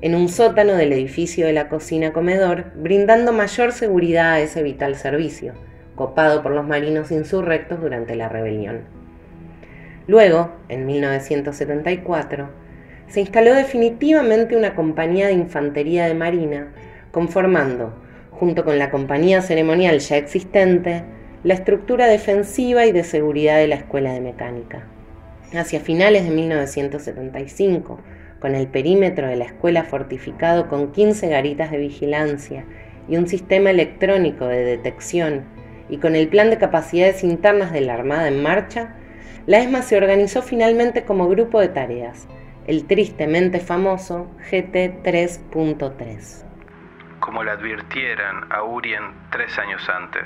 en 0.00 0.14
un 0.14 0.28
sótano 0.28 0.74
del 0.74 0.92
edificio 0.92 1.46
de 1.46 1.54
la 1.54 1.70
cocina-comedor, 1.70 2.72
brindando 2.74 3.32
mayor 3.32 3.72
seguridad 3.72 4.32
a 4.32 4.40
ese 4.40 4.62
vital 4.62 4.96
servicio, 4.96 5.54
copado 5.94 6.42
por 6.42 6.52
los 6.52 6.66
marinos 6.66 7.10
insurrectos 7.10 7.80
durante 7.80 8.14
la 8.14 8.28
rebelión. 8.28 9.03
Luego, 10.06 10.50
en 10.68 10.86
1974, 10.86 12.48
se 13.08 13.20
instaló 13.20 13.54
definitivamente 13.54 14.56
una 14.56 14.74
compañía 14.74 15.28
de 15.28 15.34
infantería 15.34 16.06
de 16.06 16.14
marina, 16.14 16.72
conformando, 17.10 17.94
junto 18.30 18.64
con 18.64 18.78
la 18.78 18.90
compañía 18.90 19.40
ceremonial 19.40 19.98
ya 20.00 20.16
existente, 20.16 21.04
la 21.42 21.54
estructura 21.54 22.06
defensiva 22.06 22.86
y 22.86 22.92
de 22.92 23.04
seguridad 23.04 23.58
de 23.58 23.68
la 23.68 23.76
Escuela 23.76 24.12
de 24.12 24.20
Mecánica. 24.20 24.84
Hacia 25.54 25.80
finales 25.80 26.24
de 26.24 26.30
1975, 26.30 28.00
con 28.40 28.54
el 28.54 28.66
perímetro 28.66 29.26
de 29.28 29.36
la 29.36 29.44
escuela 29.44 29.84
fortificado 29.84 30.68
con 30.68 30.92
15 30.92 31.28
garitas 31.28 31.70
de 31.70 31.78
vigilancia 31.78 32.64
y 33.08 33.16
un 33.16 33.28
sistema 33.28 33.70
electrónico 33.70 34.46
de 34.46 34.64
detección, 34.64 35.44
y 35.88 35.98
con 35.98 36.16
el 36.16 36.28
plan 36.28 36.50
de 36.50 36.58
capacidades 36.58 37.22
internas 37.22 37.72
de 37.72 37.82
la 37.82 37.94
Armada 37.94 38.28
en 38.28 38.42
marcha, 38.42 38.96
la 39.46 39.58
ESMA 39.58 39.82
se 39.82 39.96
organizó 39.96 40.42
finalmente 40.42 41.04
como 41.04 41.28
grupo 41.28 41.60
de 41.60 41.68
tareas, 41.68 42.26
el 42.66 42.86
tristemente 42.86 43.60
famoso 43.60 44.28
GT 44.50 45.02
3.3. 45.02 46.44
Como 47.20 47.42
le 47.42 47.50
advirtieran 47.50 48.50
a 48.50 48.62
Urien 48.62 49.02
tres 49.30 49.58
años 49.58 49.82
antes. 49.88 50.24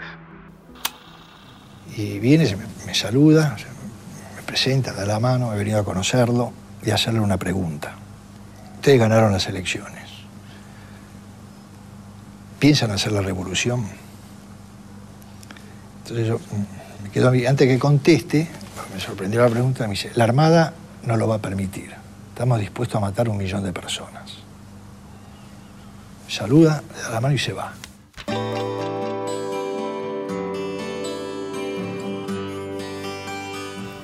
Y 1.97 2.19
viene, 2.19 2.57
me, 2.87 2.95
saluda, 2.95 3.57
me 4.37 4.43
presenta, 4.43 4.93
da 4.93 5.05
la 5.05 5.19
mano, 5.19 5.53
he 5.55 5.59
venido 5.59 5.81
a 5.81 5.85
conocerlo 5.85 6.53
y 6.85 6.91
a 6.91 6.95
hacerle 6.95 7.21
una 7.21 7.39
pregunta. 7.39 7.95
Ustedes 8.77 9.01
ganaron 9.01 9.33
las 9.33 9.47
elecciones. 9.49 10.09
¿Piensan 12.59 12.91
hacer 12.91 13.13
la 13.13 13.23
revolución? 13.23 13.85
Entonces 16.03 16.27
yo 16.27 16.39
mm, 16.39 17.05
me 17.05 17.11
quedo 17.11 17.29
antes 17.29 17.69
que 17.69 17.79
conteste, 17.79 18.49
me 18.99 19.05
sorprendió 19.05 19.43
la 19.43 19.49
pregunta, 19.49 19.85
me 19.85 19.91
dice, 19.91 20.11
la 20.17 20.25
Armada 20.25 20.75
no 21.05 21.17
lo 21.17 21.29
va 21.29 21.37
a 21.37 21.39
permitir. 21.39 21.95
Estamos 22.31 22.59
dispuestos 22.59 22.97
a 22.97 23.01
matar 23.01 23.29
un 23.29 23.37
millón 23.37 23.63
de 23.63 23.73
personas. 23.73 24.39
Saluda, 26.27 26.83
le 26.97 27.03
da 27.03 27.11
la 27.11 27.21
mano 27.21 27.33
y 27.33 27.39
se 27.39 27.53
va. 27.53 27.75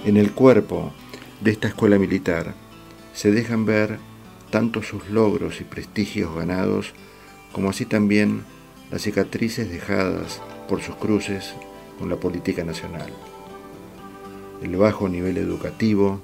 En 0.05 0.17
el 0.17 0.31
cuerpo 0.31 0.93
de 1.41 1.51
esta 1.51 1.67
escuela 1.67 1.99
militar 1.99 2.55
se 3.15 3.33
dejan 3.33 3.67
ver 3.67 3.99
tanto 4.51 4.85
sus 4.85 5.09
logros 5.09 5.61
y 5.61 5.65
prestigios 5.65 6.33
ganados, 6.37 6.93
como 7.51 7.71
así 7.71 7.85
también 7.85 8.45
las 8.93 9.03
cicatrices 9.03 9.69
dejadas 9.69 10.41
por 10.69 10.83
sus 10.83 10.95
cruces 10.95 11.53
con 11.99 12.09
la 12.09 12.17
política 12.17 12.63
nacional. 12.63 13.13
El 14.65 14.77
bajo 14.77 15.11
nivel 15.11 15.37
educativo, 15.37 16.23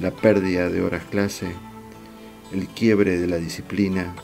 la 0.00 0.12
pérdida 0.12 0.68
de 0.68 0.82
horas 0.82 1.02
clase, 1.10 1.52
el 2.52 2.68
quiebre 2.68 3.18
de 3.18 3.26
la 3.26 3.38
disciplina, 3.38 4.14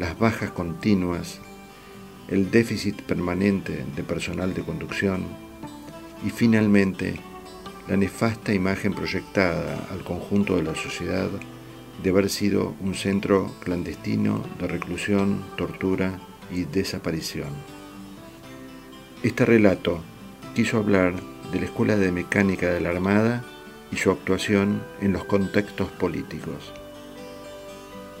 las 0.00 0.18
bajas 0.18 0.50
continuas, 0.50 1.38
el 2.26 2.50
déficit 2.50 3.00
permanente 3.02 3.84
de 3.94 4.02
personal 4.02 4.52
de 4.52 4.62
conducción 4.62 5.26
y 6.26 6.30
finalmente 6.30 7.14
la 7.86 7.96
nefasta 7.96 8.52
imagen 8.52 8.94
proyectada 8.94 9.86
al 9.92 10.02
conjunto 10.02 10.56
de 10.56 10.64
la 10.64 10.74
sociedad 10.74 11.30
de 12.02 12.10
haber 12.10 12.28
sido 12.30 12.74
un 12.80 12.96
centro 12.96 13.54
clandestino 13.60 14.42
de 14.58 14.66
reclusión, 14.66 15.44
tortura 15.56 16.18
y 16.50 16.64
desaparición. 16.64 17.50
Este 19.22 19.44
relato 19.44 20.00
quiso 20.56 20.78
hablar 20.78 21.31
de 21.52 21.60
la 21.60 21.66
Escuela 21.66 21.96
de 21.96 22.10
Mecánica 22.10 22.70
de 22.70 22.80
la 22.80 22.88
Armada 22.88 23.44
y 23.92 23.96
su 23.96 24.10
actuación 24.10 24.82
en 25.00 25.12
los 25.12 25.24
contextos 25.24 25.90
políticos. 25.90 26.72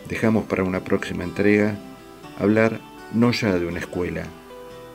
Dejamos 0.08 0.44
para 0.44 0.64
una 0.64 0.84
próxima 0.84 1.24
entrega 1.24 1.76
hablar 2.38 2.80
no 3.14 3.32
ya 3.32 3.58
de 3.58 3.66
una 3.66 3.78
escuela, 3.78 4.24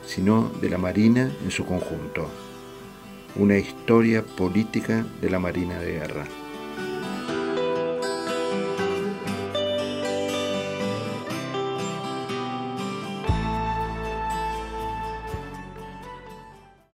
sino 0.06 0.50
de 0.60 0.70
la 0.70 0.78
Marina 0.78 1.30
en 1.44 1.50
su 1.50 1.66
conjunto, 1.66 2.30
una 3.36 3.58
historia 3.58 4.22
política 4.22 5.04
de 5.20 5.30
la 5.30 5.40
Marina 5.40 5.78
de 5.80 5.92
Guerra. 5.92 6.24